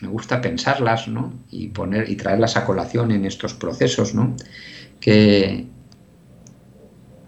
me 0.00 0.08
gusta 0.08 0.40
pensarlas 0.40 1.08
¿no? 1.08 1.32
y 1.50 1.68
poner 1.68 2.08
y 2.10 2.16
traerlas 2.16 2.56
a 2.56 2.64
colación 2.64 3.10
en 3.10 3.24
estos 3.24 3.54
procesos 3.54 4.14
¿no? 4.14 4.36
que, 5.00 5.66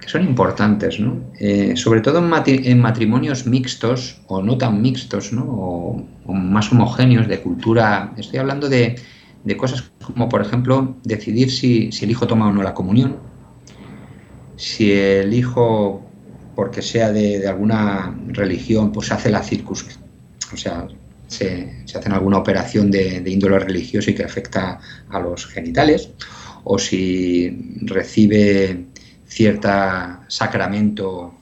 son 0.07 0.25
importantes 0.25 0.99
¿no? 0.99 1.21
Eh, 1.39 1.77
sobre 1.77 2.01
todo 2.01 2.19
en, 2.47 2.81
matrimonios 2.81 3.47
mixtos 3.47 4.21
o 4.27 4.43
no 4.43 4.59
tan 4.59 4.83
mixtos 4.83 5.33
¿no? 5.33 5.45
o, 5.45 6.07
más 6.33 6.71
homogéneos 6.73 7.29
de 7.29 7.41
cultura 7.41 8.13
estoy 8.17 8.39
hablando 8.39 8.69
de, 8.69 8.97
de 9.45 9.57
cosas 9.57 9.91
como 10.01 10.29
por 10.29 10.43
ejemplo 10.43 10.97
decidir 11.05 11.51
si, 11.51 11.93
si, 11.93 12.05
el 12.05 12.11
hijo 12.13 12.27
toma 12.27 12.49
o 12.49 12.53
no 12.53 12.63
la 12.63 12.75
comunión, 12.75 13.17
si 14.57 14.93
el 14.93 15.33
hijo, 15.33 16.03
porque 16.55 16.83
sea 16.83 17.11
de, 17.13 17.47
alguna 17.49 18.15
religión, 18.29 18.93
pues 18.93 19.11
hace 19.11 19.31
la 19.31 19.43
circus, 19.43 19.87
o 20.53 20.57
sea, 20.57 20.87
se, 21.31 21.87
se 21.87 21.99
hace 21.99 22.09
alguna 22.11 22.39
operación 22.39 22.91
de, 22.91 23.21
de, 23.21 23.31
índole 23.31 23.59
religioso 23.59 24.11
y 24.11 24.15
que 24.15 24.25
afecta 24.25 24.81
a 25.09 25.19
los 25.21 25.47
genitales, 25.47 26.11
o 26.65 26.79
si 26.79 27.79
recibe 27.83 28.87
cierta 29.27 30.25
sacramento 30.29 31.35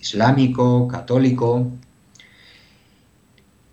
islámico, 0.00 0.88
católico, 0.88 1.70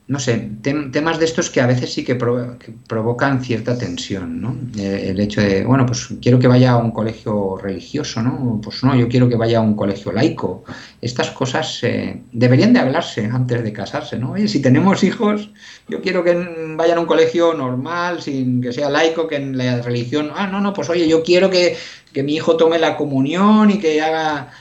no 0.07 0.19
sé, 0.19 0.51
temas 0.61 1.17
de 1.17 1.25
estos 1.25 1.49
que 1.49 1.61
a 1.61 1.65
veces 1.65 1.91
sí 1.91 2.03
que, 2.03 2.13
provocan 2.13 3.43
cierta 3.43 3.75
tensión, 3.75 4.39
¿no? 4.39 4.55
Eh, 4.77 5.07
el 5.09 5.19
hecho 5.19 5.41
de, 5.41 5.65
bueno, 5.65 5.87
pues 5.87 6.09
quiero 6.21 6.37
que 6.37 6.47
vaya 6.47 6.73
a 6.73 6.77
un 6.77 6.91
colegio 6.91 7.57
religioso, 7.57 8.21
¿no? 8.21 8.61
Pues 8.63 8.83
no, 8.83 8.95
yo 8.95 9.09
quiero 9.09 9.27
que 9.27 9.35
vaya 9.35 9.57
a 9.57 9.61
un 9.61 9.75
colegio 9.75 10.11
laico. 10.11 10.63
Estas 11.01 11.31
cosas 11.31 11.79
eh, 11.81 12.21
deberían 12.31 12.71
de 12.71 12.81
hablarse 12.81 13.25
antes 13.25 13.63
de 13.63 13.73
casarse, 13.73 14.19
¿no? 14.19 14.33
Oye, 14.33 14.47
si 14.47 14.61
tenemos 14.61 15.03
hijos, 15.03 15.49
yo 15.87 16.01
quiero 16.03 16.23
que 16.23 16.35
vayan 16.75 16.99
a 16.99 17.01
un 17.01 17.07
colegio 17.07 17.55
normal, 17.55 18.21
sin 18.21 18.61
que 18.61 18.73
sea 18.73 18.91
laico, 18.91 19.27
que 19.27 19.37
en 19.37 19.57
la 19.57 19.81
religión, 19.81 20.29
ah, 20.35 20.45
no, 20.45 20.61
no, 20.61 20.71
pues 20.73 20.87
oye, 20.91 21.07
yo 21.07 21.23
quiero 21.23 21.49
que, 21.49 21.77
que 22.13 22.21
mi 22.21 22.35
hijo 22.35 22.57
tome 22.57 22.77
la 22.77 22.95
comunión 22.95 23.71
y 23.71 23.79
que 23.79 23.99
haga 24.03 24.51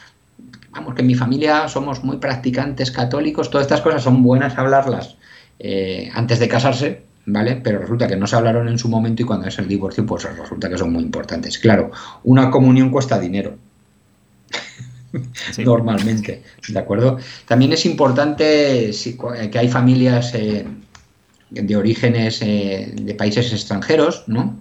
vamos, 0.71 0.95
que 0.95 1.03
en 1.03 1.07
mi 1.07 1.15
familia 1.15 1.69
somos 1.69 2.03
muy 2.03 2.17
practicantes 2.17 2.91
católicos, 2.91 3.51
todas 3.51 3.67
estas 3.67 3.83
cosas 3.83 4.03
son 4.03 4.23
buenas 4.23 4.57
hablarlas 4.59 5.17
eh, 5.67 6.11
antes 6.13 6.39
de 6.41 6.47
casarse, 6.47 7.01
¿vale? 7.25 7.57
Pero 7.57 7.79
resulta 7.79 8.07
que 8.07 8.17
no 8.17 8.27
se 8.27 8.37
hablaron 8.37 8.69
en 8.69 8.79
su 8.79 8.87
momento 8.91 9.23
y 9.23 9.25
cuando 9.25 9.49
es 9.49 9.59
el 9.59 9.67
divorcio, 9.67 10.05
pues 10.05 10.25
resulta 10.25 10.69
que 10.69 10.77
son 10.77 10.93
muy 10.93 11.03
importantes. 11.03 11.59
Claro, 11.59 11.91
una 12.25 12.51
comunión 12.51 12.91
cuesta 12.91 13.19
dinero. 13.19 13.57
Normalmente, 15.65 16.43
¿de 16.69 16.79
acuerdo? 16.79 17.17
También 17.49 17.73
es 17.73 17.87
importante 17.87 18.91
que 19.51 19.59
hay 19.59 19.69
familias 19.69 20.35
eh, 20.35 20.67
de 21.49 21.77
orígenes 21.77 22.43
eh, 22.43 22.93
de 22.95 23.15
países 23.15 23.51
extranjeros, 23.51 24.25
¿no? 24.27 24.61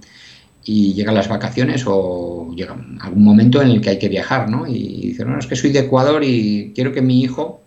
Y 0.64 0.94
llegan 0.94 1.16
las 1.16 1.28
vacaciones 1.28 1.84
o 1.86 2.54
llega 2.56 2.78
algún 3.02 3.26
momento 3.26 3.62
en 3.62 3.72
el 3.72 3.82
que 3.82 3.90
hay 3.90 4.00
que 4.00 4.08
viajar, 4.08 4.50
¿no? 4.50 4.66
Y 4.68 5.08
dicen, 5.08 5.30
no, 5.30 5.38
es 5.38 5.48
que 5.48 5.58
soy 5.58 5.74
de 5.74 5.80
Ecuador 5.80 6.24
y 6.24 6.72
quiero 6.74 6.94
que 6.94 7.02
mi 7.02 7.22
hijo 7.22 7.63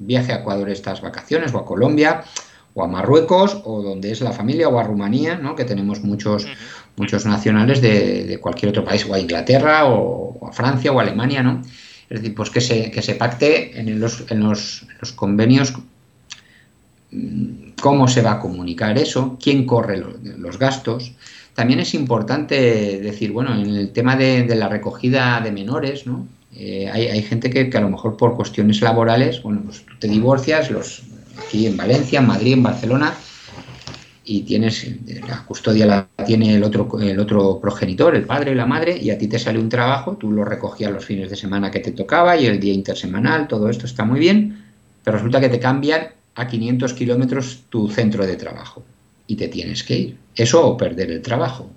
viaje 0.00 0.32
a 0.32 0.36
Ecuador 0.36 0.68
estas 0.70 1.00
vacaciones 1.00 1.54
o 1.54 1.58
a 1.58 1.64
Colombia 1.64 2.24
o 2.74 2.82
a 2.82 2.88
Marruecos 2.88 3.60
o 3.64 3.82
donde 3.82 4.10
es 4.10 4.20
la 4.20 4.32
familia 4.32 4.68
o 4.68 4.78
a 4.78 4.82
Rumanía, 4.82 5.36
¿no? 5.36 5.54
que 5.54 5.64
tenemos 5.64 6.02
muchos, 6.02 6.46
muchos 6.96 7.26
nacionales 7.26 7.80
de, 7.80 8.38
cualquier 8.40 8.70
otro 8.70 8.84
país, 8.84 9.06
o 9.06 9.14
a 9.14 9.20
Inglaterra 9.20 9.86
o, 9.86 10.48
a 10.48 10.52
Francia 10.52 10.92
o 10.92 10.98
a 10.98 11.02
Alemania, 11.02 11.42
¿no? 11.42 11.62
Es 12.08 12.20
decir, 12.20 12.34
pues 12.34 12.50
que 12.50 12.60
se, 12.60 12.90
que 12.90 13.02
se 13.02 13.14
pacte 13.14 13.78
en 13.78 14.00
los, 14.00 14.24
en 14.30 14.40
los, 14.40 14.84
convenios 15.14 15.74
mm, 17.12 17.70
cómo 17.80 18.08
se 18.08 18.22
va 18.22 18.32
a 18.32 18.40
comunicar 18.40 18.98
eso, 18.98 19.38
quién 19.40 19.64
corre 19.64 19.96
los, 19.98 20.58
gastos. 20.58 21.12
También 21.54 21.78
es 21.78 21.94
importante 21.94 23.00
decir, 23.00 23.30
bueno, 23.30 23.54
en 23.54 23.76
el 23.76 23.92
tema 23.92 24.16
de, 24.16 24.42
de 24.42 24.54
la 24.56 24.68
recogida 24.68 25.40
de 25.40 25.52
menores, 25.52 26.06
¿no? 26.06 26.26
Eh, 26.56 26.90
hay, 26.92 27.22
gente 27.22 27.48
que, 27.48 27.70
a 27.76 27.80
lo 27.80 27.90
mejor 27.90 28.16
por 28.16 28.36
cuestiones 28.36 28.80
laborales, 28.82 29.42
bueno, 29.42 29.62
pues 29.64 29.84
tú 29.86 29.94
te 29.98 30.08
divorcias, 30.08 30.70
los 30.70 31.02
aquí 31.46 31.66
en 31.66 31.76
Valencia, 31.76 32.20
en 32.20 32.26
Madrid, 32.26 32.54
en 32.54 32.62
Barcelona, 32.62 33.14
y 34.24 34.42
tienes 34.42 34.86
la 35.26 35.44
custodia 35.44 35.86
la 35.86 36.08
tiene 36.26 36.54
el 36.54 36.62
otro 36.62 37.00
el 37.00 37.18
otro 37.18 37.58
progenitor, 37.60 38.14
el 38.14 38.24
padre 38.24 38.52
y 38.52 38.54
la 38.54 38.66
madre, 38.66 38.96
y 38.96 39.10
a 39.10 39.18
ti 39.18 39.26
te 39.26 39.38
sale 39.38 39.58
un 39.58 39.68
trabajo, 39.68 40.16
tú 40.16 40.30
lo 40.30 40.44
recogías 40.44 40.92
los 40.92 41.04
fines 41.04 41.30
de 41.30 41.36
semana 41.36 41.70
que 41.70 41.80
te 41.80 41.92
tocaba 41.92 42.36
y 42.36 42.46
el 42.46 42.60
día 42.60 42.74
intersemanal, 42.74 43.48
todo 43.48 43.68
esto 43.70 43.86
está 43.86 44.04
muy 44.04 44.20
bien, 44.20 44.64
pero 45.02 45.16
resulta 45.16 45.40
que 45.40 45.48
te 45.48 45.58
cambian 45.58 46.08
a 46.34 46.46
500 46.46 46.92
kilómetros 46.94 47.64
tu 47.70 47.88
centro 47.88 48.26
de 48.26 48.36
trabajo 48.36 48.84
y 49.26 49.36
te 49.36 49.48
tienes 49.48 49.82
que 49.82 49.96
ir. 49.96 50.16
Eso 50.34 50.66
o 50.66 50.76
perder 50.76 51.10
el 51.10 51.22
trabajo. 51.22 51.70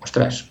Ostras, 0.00 0.50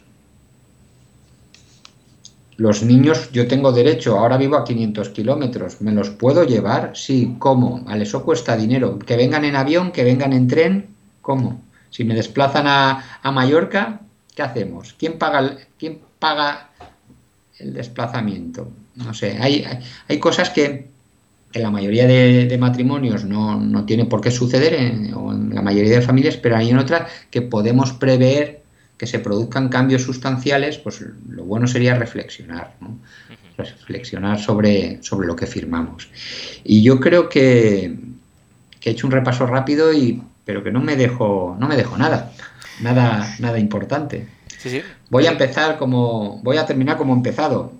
los 2.57 2.83
niños, 2.83 3.31
yo 3.31 3.47
tengo 3.47 3.71
derecho, 3.71 4.17
ahora 4.17 4.37
vivo 4.37 4.55
a 4.55 4.63
500 4.63 5.09
kilómetros, 5.09 5.81
¿me 5.81 5.91
los 5.91 6.09
puedo 6.09 6.43
llevar? 6.45 6.91
Sí, 6.95 7.35
¿cómo? 7.37 7.81
Vale, 7.81 8.03
eso 8.03 8.23
cuesta 8.23 8.55
dinero. 8.55 8.97
Que 8.99 9.17
vengan 9.17 9.43
en 9.43 9.55
avión, 9.55 9.91
que 9.91 10.03
vengan 10.03 10.31
en 10.31 10.47
tren, 10.47 10.87
¿cómo? 11.21 11.61
Si 11.89 12.05
me 12.05 12.15
desplazan 12.15 12.65
a, 12.67 13.31
Mallorca, 13.31 14.01
¿qué 14.33 14.41
hacemos? 14.41 14.95
¿Quién 14.97 15.17
paga, 15.17 15.39
el, 15.39 15.57
quién 15.77 15.99
paga 16.17 16.69
el 17.59 17.73
desplazamiento? 17.73 18.71
No 18.95 19.13
sé, 19.13 19.37
hay, 19.39 19.65
hay, 20.07 20.19
cosas 20.19 20.49
que 20.49 20.87
en 21.51 21.61
la 21.61 21.71
mayoría 21.71 22.07
de, 22.07 22.57
matrimonios 22.57 23.25
no, 23.25 23.59
no, 23.59 23.85
tiene 23.85 24.05
por 24.05 24.21
qué 24.21 24.31
suceder, 24.31 24.73
en, 24.73 25.13
o 25.13 25.33
en 25.33 25.53
la 25.53 25.61
mayoría 25.61 25.95
de 25.95 26.01
familias, 26.01 26.37
pero 26.37 26.55
hay 26.55 26.69
en 26.69 26.77
otras 26.77 27.11
que 27.29 27.41
podemos 27.41 27.91
prever 27.91 28.64
que 28.97 29.07
se 29.07 29.19
produzcan 29.19 29.69
cambios 29.69 30.03
sustanciales, 30.03 30.77
pues 30.77 31.03
lo 31.29 31.43
bueno 31.43 31.67
sería 31.67 31.95
reflexionar, 31.95 32.75
¿no? 32.79 32.97
reflexionar 33.57 34.39
sobre, 34.39 35.01
sobre 35.01 35.27
lo 35.27 35.35
que 35.35 35.47
firmamos. 35.47 36.09
Y 36.63 36.83
yo 36.83 36.99
creo 36.99 37.29
que, 37.29 37.97
he 38.81 38.89
hecho 38.89 39.07
un 39.07 39.11
repaso 39.11 39.47
rápido, 39.47 39.93
y, 39.93 40.21
pero 40.43 40.63
que 40.63 40.71
no 40.71 40.81
me 40.81 40.95
dejo, 40.95 41.57
no 41.59 41.67
me 41.67 41.75
dejo 41.75 41.97
nada, 41.97 42.31
nada, 42.81 43.35
nada 43.39 43.59
importante. 43.59 44.27
Voy 45.09 45.27
a 45.27 45.31
empezar 45.31 45.77
como, 45.77 46.41
voy 46.43 46.57
a 46.57 46.65
terminar 46.65 46.97
como 46.97 47.13
empezado. 47.13 47.73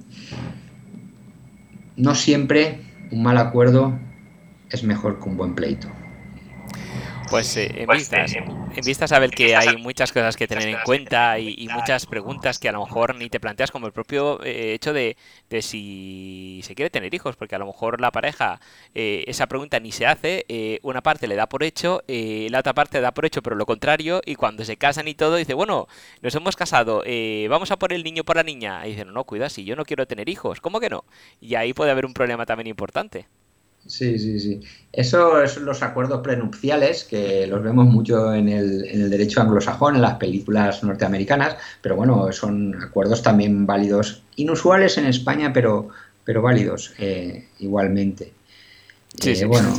No 1.96 2.14
siempre 2.14 2.82
un 3.12 3.24
mal 3.24 3.38
acuerdo 3.38 3.98
es 4.70 4.84
mejor 4.84 5.20
que 5.20 5.30
un 5.30 5.38
buen 5.38 5.56
pleito. 5.56 5.88
Pues 7.30 7.58
eh, 7.58 7.72
en, 7.76 7.86
pues, 7.86 8.00
vistas, 8.00 8.34
en 8.36 8.86
vistas 8.86 9.12
a 9.12 9.20
ver 9.20 9.32
que 9.32 9.56
hay 9.56 9.78
muchas 9.78 10.12
cosas 10.12 10.36
que 10.38 10.48
tener 10.48 10.68
en 10.68 10.78
cuenta 10.86 11.40
y, 11.40 11.68
muchas 11.70 12.06
preguntas 12.06 12.60
que 12.60 12.70
a 12.70 12.72
lo 12.72 12.86
mejor 12.86 13.16
ni 13.16 13.30
te 13.30 13.40
planteas, 13.40 13.72
como 13.72 13.88
el 13.88 13.94
propio 13.94 14.44
eh, 14.44 14.74
hecho 14.74 14.94
de, 14.94 15.18
si 15.62 16.62
se 16.64 16.76
quiere 16.76 16.90
tener 16.90 17.14
hijos, 17.14 17.36
porque 17.36 17.56
a 17.56 17.60
lo 17.60 17.66
mejor 17.66 18.00
la 18.00 18.12
pareja 18.12 18.60
eh, 18.94 19.24
esa 19.28 19.48
pregunta 19.48 19.80
ni 19.80 19.92
se 19.92 20.06
hace, 20.06 20.46
una 20.84 21.02
parte 21.02 21.28
le 21.28 21.36
da 21.36 21.48
por 21.48 21.64
hecho, 21.64 22.04
la 22.08 22.60
otra 22.60 22.74
parte 22.74 23.02
da 23.02 23.14
por 23.14 23.26
hecho, 23.26 23.42
pero 23.42 23.56
lo 23.56 23.66
contrario, 23.66 24.22
y 24.26 24.36
cuando 24.36 24.64
se 24.64 24.78
casan 24.78 25.08
y 25.08 25.16
todo, 25.16 25.36
dice, 25.36 25.54
bueno, 25.54 25.88
nos 26.22 26.36
hemos 26.36 26.56
casado, 26.56 27.04
vamos 27.50 27.72
a 27.72 27.78
por 27.78 27.92
el 27.92 28.04
niño 28.04 28.24
por 28.24 28.36
la 28.36 28.44
niña, 28.44 28.86
y 28.86 28.92
dicen, 28.92 29.14
no, 29.14 29.24
cuida, 29.24 29.50
si 29.50 29.66
yo 29.66 29.76
no 29.76 29.86
quiero 29.86 30.06
tener 30.06 30.30
hijos, 30.30 30.62
¿cómo 30.62 30.80
que 30.80 30.90
no? 30.90 31.06
Y 31.42 31.56
ahí 31.56 31.74
puede 31.74 31.92
haber 31.92 32.06
un 32.06 32.14
problema 32.14 32.46
también 32.46 32.68
importante. 32.68 33.28
Sí, 33.88 34.18
sí, 34.18 34.40
sí. 34.40 34.62
Eso 34.92 35.46
son 35.48 35.66
los 35.66 35.84
acuerdos 35.84 36.22
prenupciales, 36.22 37.04
que 37.04 37.46
los 37.46 37.62
vemos 37.62 37.86
mucho 37.86 38.34
en 38.34 38.50
el, 38.50 38.84
en 38.86 39.02
el, 39.02 39.10
derecho 39.10 39.42
anglosajón, 39.42 39.96
en 39.96 40.02
las 40.02 40.16
películas 40.16 40.84
norteamericanas, 40.84 41.58
pero 41.82 41.96
bueno, 41.96 42.32
son 42.32 42.76
acuerdos 42.82 43.22
también 43.22 43.66
válidos, 43.68 44.24
inusuales 44.38 44.98
en 44.98 45.06
España, 45.06 45.54
pero, 45.54 45.90
pero 46.24 46.42
válidos 46.42 46.94
eh, 46.98 47.50
igualmente. 47.60 48.34
Sí, 49.20 49.32
eh, 49.32 49.46
Bueno, 49.46 49.78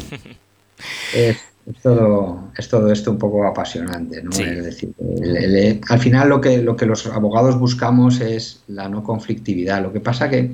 es, 1.14 1.38
todo, 1.82 2.52
es 2.56 2.68
todo 2.68 2.92
esto 2.92 3.10
un 3.10 3.18
poco 3.18 3.44
apasionante, 3.44 4.22
¿no? 4.22 4.30
Es 4.30 4.64
decir, 4.64 4.92
al 5.88 5.98
final 5.98 6.28
lo 6.28 6.40
que, 6.40 6.58
lo 6.58 6.76
que 6.76 6.86
los 6.86 7.06
abogados 7.06 7.58
buscamos 7.58 8.20
es 8.20 8.62
la 8.68 8.88
no 8.88 9.02
conflictividad. 9.02 9.82
Lo 9.82 9.92
que 9.92 10.00
pasa 10.00 10.30
que 10.30 10.52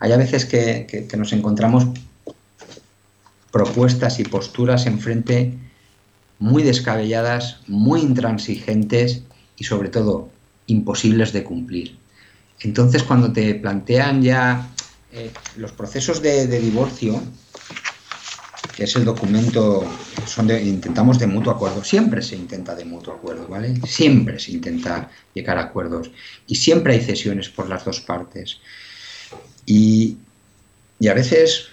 hay 0.00 0.12
a 0.12 0.16
veces 0.18 0.44
que, 0.44 1.06
que 1.08 1.16
nos 1.16 1.32
encontramos 1.32 1.86
propuestas 3.52 4.18
y 4.18 4.24
posturas 4.24 4.86
enfrente 4.86 5.54
muy 6.38 6.64
descabelladas, 6.64 7.60
muy 7.68 8.00
intransigentes 8.00 9.22
y 9.56 9.64
sobre 9.64 9.90
todo 9.90 10.30
imposibles 10.66 11.32
de 11.32 11.44
cumplir. 11.44 11.96
Entonces 12.60 13.04
cuando 13.04 13.32
te 13.32 13.54
plantean 13.54 14.22
ya 14.22 14.68
eh, 15.12 15.30
los 15.56 15.72
procesos 15.72 16.22
de, 16.22 16.46
divorcio, 16.46 17.22
que 18.74 18.84
es 18.84 18.96
el 18.96 19.04
documento, 19.04 19.84
son 20.26 20.46
de, 20.46 20.62
intentamos 20.62 21.18
de 21.18 21.26
mutuo 21.26 21.52
acuerdo, 21.52 21.84
siempre 21.84 22.22
se 22.22 22.36
intenta 22.36 22.74
de 22.74 22.86
mutuo 22.86 23.14
acuerdo, 23.14 23.46
¿vale? 23.46 23.78
Siempre 23.86 24.38
se 24.38 24.52
intenta 24.52 25.10
llegar 25.34 25.58
a 25.58 25.64
acuerdos 25.64 26.10
y 26.46 26.54
siempre 26.54 26.94
hay 26.94 27.02
cesiones 27.02 27.50
por 27.50 27.68
las 27.68 27.84
dos 27.84 28.00
partes. 28.00 28.58
Y, 29.66 30.16
y 30.98 31.08
a 31.08 31.14
veces 31.14 31.71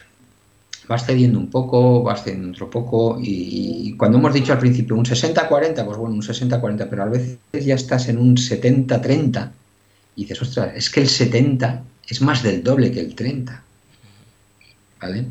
vas 0.89 1.05
cediendo 1.05 1.37
un 1.37 1.51
poco, 1.51 2.01
vas 2.01 2.23
cediendo 2.23 2.49
otro 2.49 2.67
poco 2.67 3.19
y, 3.21 3.93
cuando 3.95 4.17
hemos 4.17 4.33
dicho 4.33 4.51
al 4.51 4.59
principio 4.59 4.95
un 4.95 5.05
60-40, 5.05 5.85
pues 5.85 5.97
bueno, 5.97 6.15
un 6.15 6.23
60-40, 6.23 6.87
pero 6.89 7.03
a 7.03 7.05
veces 7.05 7.37
ya 7.53 7.75
estás 7.75 8.09
en 8.09 8.17
un 8.17 8.35
70-30 8.35 9.51
y 10.15 10.21
dices, 10.21 10.41
ostras, 10.41 10.71
es 10.75 10.89
que 10.89 11.01
el 11.01 11.07
70 11.07 11.83
es 12.07 12.21
más 12.21 12.41
del 12.41 12.63
doble 12.63 12.91
que 12.91 13.01
el 13.01 13.13
30. 13.13 13.63
¿Vale? 14.99 15.27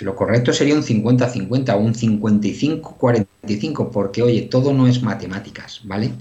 Lo 0.00 0.16
correcto 0.16 0.52
sería 0.52 0.74
un 0.74 0.82
50-50 0.82 1.74
o 1.74 1.78
un 1.78 1.94
55-45, 1.94 3.90
porque 3.90 4.22
oye, 4.22 4.42
todo 4.42 4.72
no 4.72 4.88
es 4.88 5.00
matemáticas, 5.02 5.80
¿vale? 5.84 6.12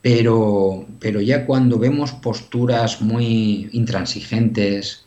Pero, 0.00 0.86
ya 1.00 1.44
cuando 1.44 1.78
vemos 1.78 2.12
posturas 2.12 3.02
muy 3.02 3.68
intransigentes, 3.72 5.04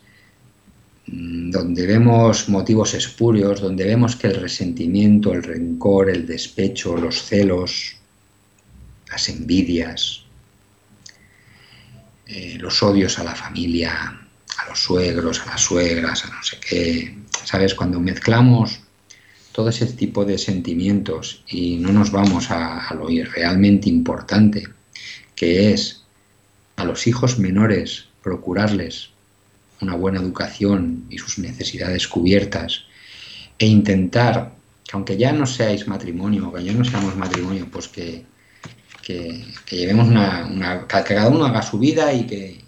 donde 1.06 1.86
vemos 1.86 2.48
motivos 2.48 2.94
espurios, 2.94 3.60
donde 3.60 3.84
vemos 3.84 4.16
que 4.16 4.28
el 4.28 4.36
resentimiento, 4.36 5.32
el 5.32 5.42
rencor, 5.42 6.08
el 6.08 6.26
despecho, 6.26 6.96
los 6.96 7.22
celos, 7.22 7.96
las 9.10 9.28
envidias, 9.28 10.22
eh, 12.26 12.56
los 12.58 12.82
odios 12.82 13.18
a 13.18 13.24
la 13.24 13.34
familia, 13.34 13.92
a 14.58 14.68
los 14.68 14.82
suegros, 14.82 15.42
a 15.42 15.46
las 15.46 15.60
suegras, 15.60 16.24
a 16.24 16.28
no 16.28 16.42
sé 16.42 16.58
qué. 16.58 17.18
¿Sabes? 17.44 17.74
Cuando 17.74 18.00
mezclamos 18.00 18.80
todo 19.52 19.68
ese 19.68 19.86
tipo 19.86 20.24
de 20.24 20.38
sentimientos 20.38 21.44
y 21.46 21.76
no 21.76 21.92
nos 21.92 22.10
vamos 22.10 22.50
a, 22.50 22.88
a 22.88 22.94
lo 22.94 23.06
realmente 23.06 23.88
importante, 23.88 24.66
que 25.36 25.72
es 25.72 26.02
a 26.76 26.84
los 26.84 27.06
hijos 27.06 27.38
menores 27.38 28.06
procurarles 28.22 29.13
una 29.80 29.96
buena 29.96 30.20
educación 30.20 31.04
y 31.10 31.18
sus 31.18 31.38
necesidades 31.38 32.08
cubiertas 32.08 32.84
e 33.58 33.66
intentar, 33.66 34.52
que 34.84 34.92
aunque 34.92 35.16
ya 35.16 35.32
no 35.32 35.46
seáis 35.46 35.86
matrimonio, 35.86 36.52
que 36.52 36.64
ya 36.64 36.72
no 36.72 36.84
seamos 36.84 37.16
matrimonio, 37.16 37.68
pues 37.70 37.88
que, 37.88 38.24
que, 39.02 39.44
llevemos 39.70 40.08
una, 40.08 40.86
que 40.86 41.14
cada 41.14 41.28
uno 41.28 41.44
haga 41.44 41.62
su 41.62 41.78
vida 41.78 42.12
y 42.12 42.26
que, 42.26 42.60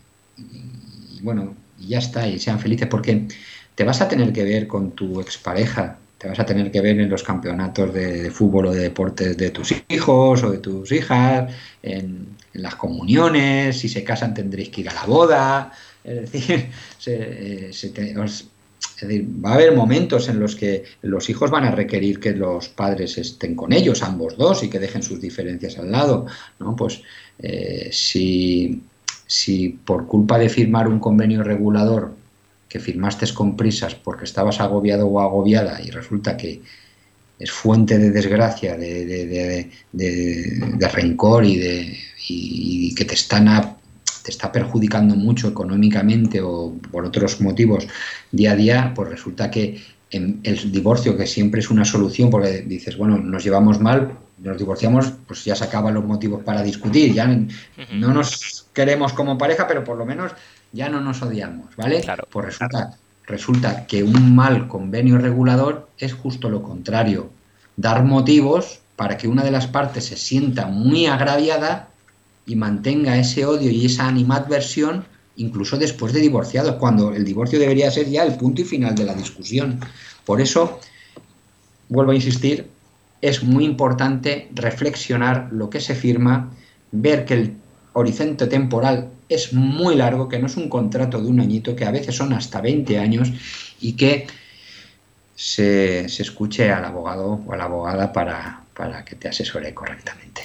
bueno, 1.22 1.54
y 1.78 1.88
ya 1.88 1.98
está, 1.98 2.26
y 2.28 2.38
sean 2.38 2.60
felices, 2.60 2.88
porque 2.88 3.26
te 3.74 3.84
vas 3.84 4.00
a 4.00 4.08
tener 4.08 4.32
que 4.32 4.44
ver 4.44 4.66
con 4.66 4.92
tu 4.92 5.20
expareja, 5.20 5.98
te 6.18 6.28
vas 6.28 6.38
a 6.38 6.46
tener 6.46 6.70
que 6.70 6.80
ver 6.80 6.98
en 7.00 7.10
los 7.10 7.22
campeonatos 7.22 7.92
de, 7.92 8.30
fútbol 8.30 8.66
o 8.66 8.72
de 8.72 8.82
deportes 8.82 9.36
de 9.36 9.50
tus 9.50 9.74
hijos 9.88 10.42
o 10.42 10.50
de 10.50 10.58
tus 10.58 10.92
hijas, 10.92 11.52
en, 11.82 12.36
las 12.52 12.74
comuniones, 12.76 13.78
si 13.78 13.88
se 13.88 14.02
casan 14.02 14.32
tendréis 14.32 14.70
que 14.70 14.80
ir 14.80 14.88
a 14.88 14.94
la 14.94 15.04
boda, 15.04 15.72
es 16.06 16.30
decir, 16.30 16.70
se, 16.98 17.72
va 19.44 19.50
a 19.50 19.54
haber 19.54 19.74
momentos 19.74 20.28
en 20.28 20.40
los 20.40 20.54
que 20.56 20.84
los 21.02 21.28
hijos 21.28 21.50
van 21.50 21.64
a 21.64 21.72
requerir 21.72 22.20
que 22.20 22.32
los 22.32 22.68
padres 22.68 23.18
estén 23.18 23.54
con 23.54 23.72
ellos, 23.72 24.02
ambos 24.02 24.36
dos, 24.36 24.62
y 24.62 24.70
que 24.70 24.78
dejen 24.78 25.02
sus 25.02 25.20
diferencias 25.20 25.78
al 25.78 25.90
lado, 25.90 26.26
¿no? 26.58 26.76
Pues 26.76 27.02
eh, 27.38 27.90
si, 27.92 28.82
si 29.26 29.70
por 29.70 30.06
culpa 30.06 30.38
de 30.38 30.48
firmar 30.48 30.88
un 30.88 31.00
convenio 31.00 31.42
regulador 31.42 32.14
que 32.68 32.80
firmaste 32.80 33.26
con 33.34 33.56
prisas 33.56 33.94
porque 33.94 34.24
estabas 34.24 34.60
agobiado 34.60 35.06
o 35.06 35.20
agobiada 35.20 35.80
y 35.82 35.90
resulta 35.90 36.36
que 36.36 36.62
es 37.38 37.50
fuente 37.50 37.98
de 37.98 38.10
desgracia, 38.10 38.76
de, 38.78 39.70
rencor 40.92 41.44
y, 41.44 41.56
de, 41.56 41.98
y 42.28 42.94
que 42.94 43.04
te 43.04 43.14
están 43.14 43.46
te 44.26 44.32
está 44.32 44.50
perjudicando 44.50 45.14
mucho 45.14 45.46
económicamente 45.46 46.40
o 46.42 46.74
por 46.90 47.04
otros 47.04 47.40
motivos 47.40 47.86
día 48.32 48.52
a 48.52 48.56
día, 48.56 48.92
pues 48.92 49.08
resulta 49.08 49.52
que 49.52 49.80
el 50.10 50.72
divorcio, 50.72 51.16
que 51.16 51.28
siempre 51.28 51.60
es 51.60 51.70
una 51.70 51.84
solución, 51.84 52.28
porque 52.28 52.62
dices, 52.62 52.96
bueno, 52.96 53.18
nos 53.18 53.44
llevamos 53.44 53.78
mal, 53.80 54.14
nos 54.38 54.58
divorciamos, 54.58 55.12
pues 55.28 55.44
ya 55.44 55.54
se 55.54 55.62
acaban 55.62 55.94
los 55.94 56.04
motivos 56.04 56.42
para 56.42 56.64
discutir, 56.64 57.14
ya 57.14 57.28
no 57.28 58.12
nos 58.12 58.66
queremos 58.72 59.12
como 59.12 59.38
pareja, 59.38 59.68
pero 59.68 59.84
por 59.84 59.96
lo 59.96 60.04
menos 60.04 60.32
ya 60.72 60.88
no 60.88 61.00
nos 61.00 61.22
odiamos, 61.22 61.76
¿vale? 61.76 62.00
Claro. 62.00 62.26
Pues 62.28 62.46
resulta, 62.46 62.98
resulta 63.26 63.86
que 63.86 64.02
un 64.02 64.34
mal 64.34 64.66
convenio 64.66 65.18
regulador 65.18 65.88
es 65.98 66.14
justo 66.14 66.50
lo 66.50 66.64
contrario, 66.64 67.30
dar 67.76 68.02
motivos 68.02 68.80
para 68.96 69.16
que 69.16 69.28
una 69.28 69.44
de 69.44 69.52
las 69.52 69.68
partes 69.68 70.06
se 70.06 70.16
sienta 70.16 70.66
muy 70.66 71.06
agraviada 71.06 71.90
y 72.46 72.56
mantenga 72.56 73.18
ese 73.18 73.44
odio 73.44 73.70
y 73.70 73.86
esa 73.86 74.06
animadversión 74.06 75.04
incluso 75.36 75.76
después 75.76 76.12
de 76.12 76.20
divorciados, 76.20 76.76
cuando 76.76 77.12
el 77.12 77.24
divorcio 77.24 77.58
debería 77.58 77.90
ser 77.90 78.08
ya 78.08 78.24
el 78.24 78.36
punto 78.36 78.62
y 78.62 78.64
final 78.64 78.94
de 78.94 79.04
la 79.04 79.14
discusión. 79.14 79.80
Por 80.24 80.40
eso, 80.40 80.80
vuelvo 81.88 82.12
a 82.12 82.14
insistir, 82.14 82.68
es 83.20 83.42
muy 83.42 83.64
importante 83.64 84.48
reflexionar 84.54 85.48
lo 85.52 85.70
que 85.70 85.80
se 85.80 85.94
firma, 85.94 86.52
ver 86.92 87.24
que 87.24 87.34
el 87.34 87.56
horizonte 87.92 88.46
temporal 88.46 89.10
es 89.28 89.52
muy 89.52 89.96
largo, 89.96 90.28
que 90.28 90.38
no 90.38 90.46
es 90.46 90.56
un 90.56 90.68
contrato 90.68 91.20
de 91.20 91.28
un 91.28 91.40
añito, 91.40 91.74
que 91.74 91.84
a 91.84 91.90
veces 91.90 92.14
son 92.14 92.32
hasta 92.32 92.60
20 92.60 92.98
años 92.98 93.32
y 93.80 93.92
que 93.92 94.26
se, 95.34 96.08
se 96.08 96.22
escuche 96.22 96.70
al 96.70 96.84
abogado 96.84 97.40
o 97.46 97.52
a 97.52 97.56
la 97.56 97.64
abogada 97.64 98.12
para, 98.12 98.62
para 98.74 99.04
que 99.04 99.16
te 99.16 99.28
asesore 99.28 99.74
correctamente. 99.74 100.42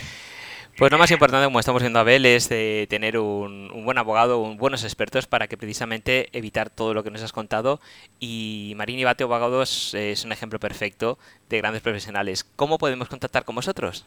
Pues 0.82 0.92
lo 0.92 0.98
más 0.98 1.12
importante, 1.12 1.46
como 1.46 1.60
estamos 1.60 1.84
viendo 1.84 2.00
Abel, 2.00 2.26
es 2.26 2.50
de 2.50 2.88
tener 2.90 3.20
un, 3.20 3.70
buen 3.86 4.00
abogado, 4.00 4.42
un, 4.42 4.58
buenos 4.58 4.84
expertos 4.84 5.28
para 5.28 5.46
que 5.46 5.56
precisamente 5.56 6.36
evitar 6.36 6.72
todo 6.72 6.96
lo 6.96 7.04
que 7.04 7.12
nos 7.12 7.22
has 7.22 7.32
contado. 7.32 7.80
Y 8.20 8.74
Marín 8.76 8.98
y 8.98 9.04
Bate 9.04 9.24
Abogados 9.24 9.94
es 9.94 10.26
un 10.26 10.32
ejemplo 10.32 10.60
perfecto 10.60 11.20
de 11.52 11.60
grandes 11.60 11.84
profesionales. 11.84 12.48
¿Cómo 12.56 12.80
podemos 12.80 13.10
contactar 13.10 13.46
con 13.46 13.54
vosotros? 13.54 14.06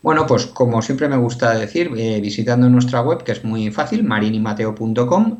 Bueno, 0.00 0.26
pues 0.26 0.46
como 0.46 0.80
siempre 0.80 1.06
me 1.06 1.18
gusta 1.18 1.52
decir, 1.52 1.92
eh, 1.98 2.18
visitando 2.22 2.66
nuestra 2.70 3.02
web, 3.02 3.22
que 3.22 3.32
es 3.32 3.44
muy 3.44 3.70
fácil, 3.70 4.02
marinimateo.com, 4.02 5.36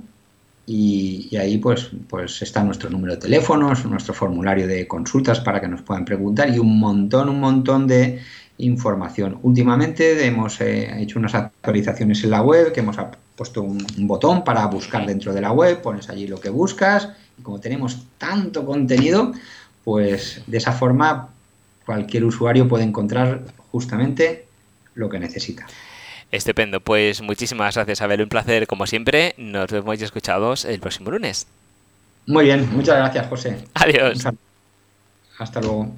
y, 0.66 1.28
y, 1.30 1.36
ahí 1.38 1.56
pues, 1.56 1.88
pues 2.06 2.42
está 2.42 2.62
nuestro 2.62 2.90
número 2.90 3.14
de 3.14 3.20
teléfonos, 3.20 3.86
nuestro 3.86 4.12
formulario 4.12 4.66
de 4.66 4.86
consultas 4.86 5.40
para 5.40 5.58
que 5.58 5.68
nos 5.68 5.80
puedan 5.80 6.04
preguntar 6.04 6.50
y 6.50 6.58
un 6.58 6.78
montón, 6.78 7.30
un 7.30 7.40
montón 7.40 7.86
de 7.86 8.20
información. 8.58 9.38
Últimamente 9.42 10.24
hemos 10.26 10.60
eh, 10.60 11.02
hecho 11.02 11.18
unas 11.18 11.34
actualizaciones 11.34 12.22
en 12.24 12.30
la 12.30 12.42
web, 12.42 12.72
que 12.72 12.80
hemos 12.80 12.96
puesto 13.36 13.62
un, 13.62 13.84
botón 13.98 14.44
para 14.44 14.66
buscar 14.66 15.06
dentro 15.06 15.32
de 15.32 15.40
la 15.40 15.52
web, 15.52 15.82
pones 15.82 16.08
allí 16.08 16.26
lo 16.26 16.40
que 16.40 16.48
buscas 16.48 17.10
y 17.38 17.42
como 17.42 17.60
tenemos 17.60 18.06
tanto 18.18 18.64
contenido, 18.64 19.32
pues 19.84 20.42
de 20.46 20.56
esa 20.56 20.72
forma 20.72 21.28
cualquier 21.84 22.24
usuario 22.24 22.66
puede 22.66 22.84
encontrar 22.84 23.42
justamente 23.70 24.46
lo 24.94 25.08
que 25.08 25.18
necesita. 25.18 25.66
Estupendo, 26.32 26.80
pues 26.80 27.22
muchísimas 27.22 27.74
gracias 27.76 28.00
Abel, 28.00 28.22
un 28.22 28.28
placer 28.28 28.66
como 28.66 28.86
siempre, 28.86 29.34
nos 29.36 29.70
vemos 29.70 30.00
y 30.00 30.04
escuchados 30.04 30.64
el 30.64 30.80
próximo 30.80 31.10
lunes. 31.10 31.46
Muy 32.26 32.46
bien, 32.46 32.68
muchas 32.74 32.96
gracias 32.96 33.26
José. 33.28 33.58
Adiós. 33.74 34.26
Hasta 35.38 35.60
luego. 35.60 35.96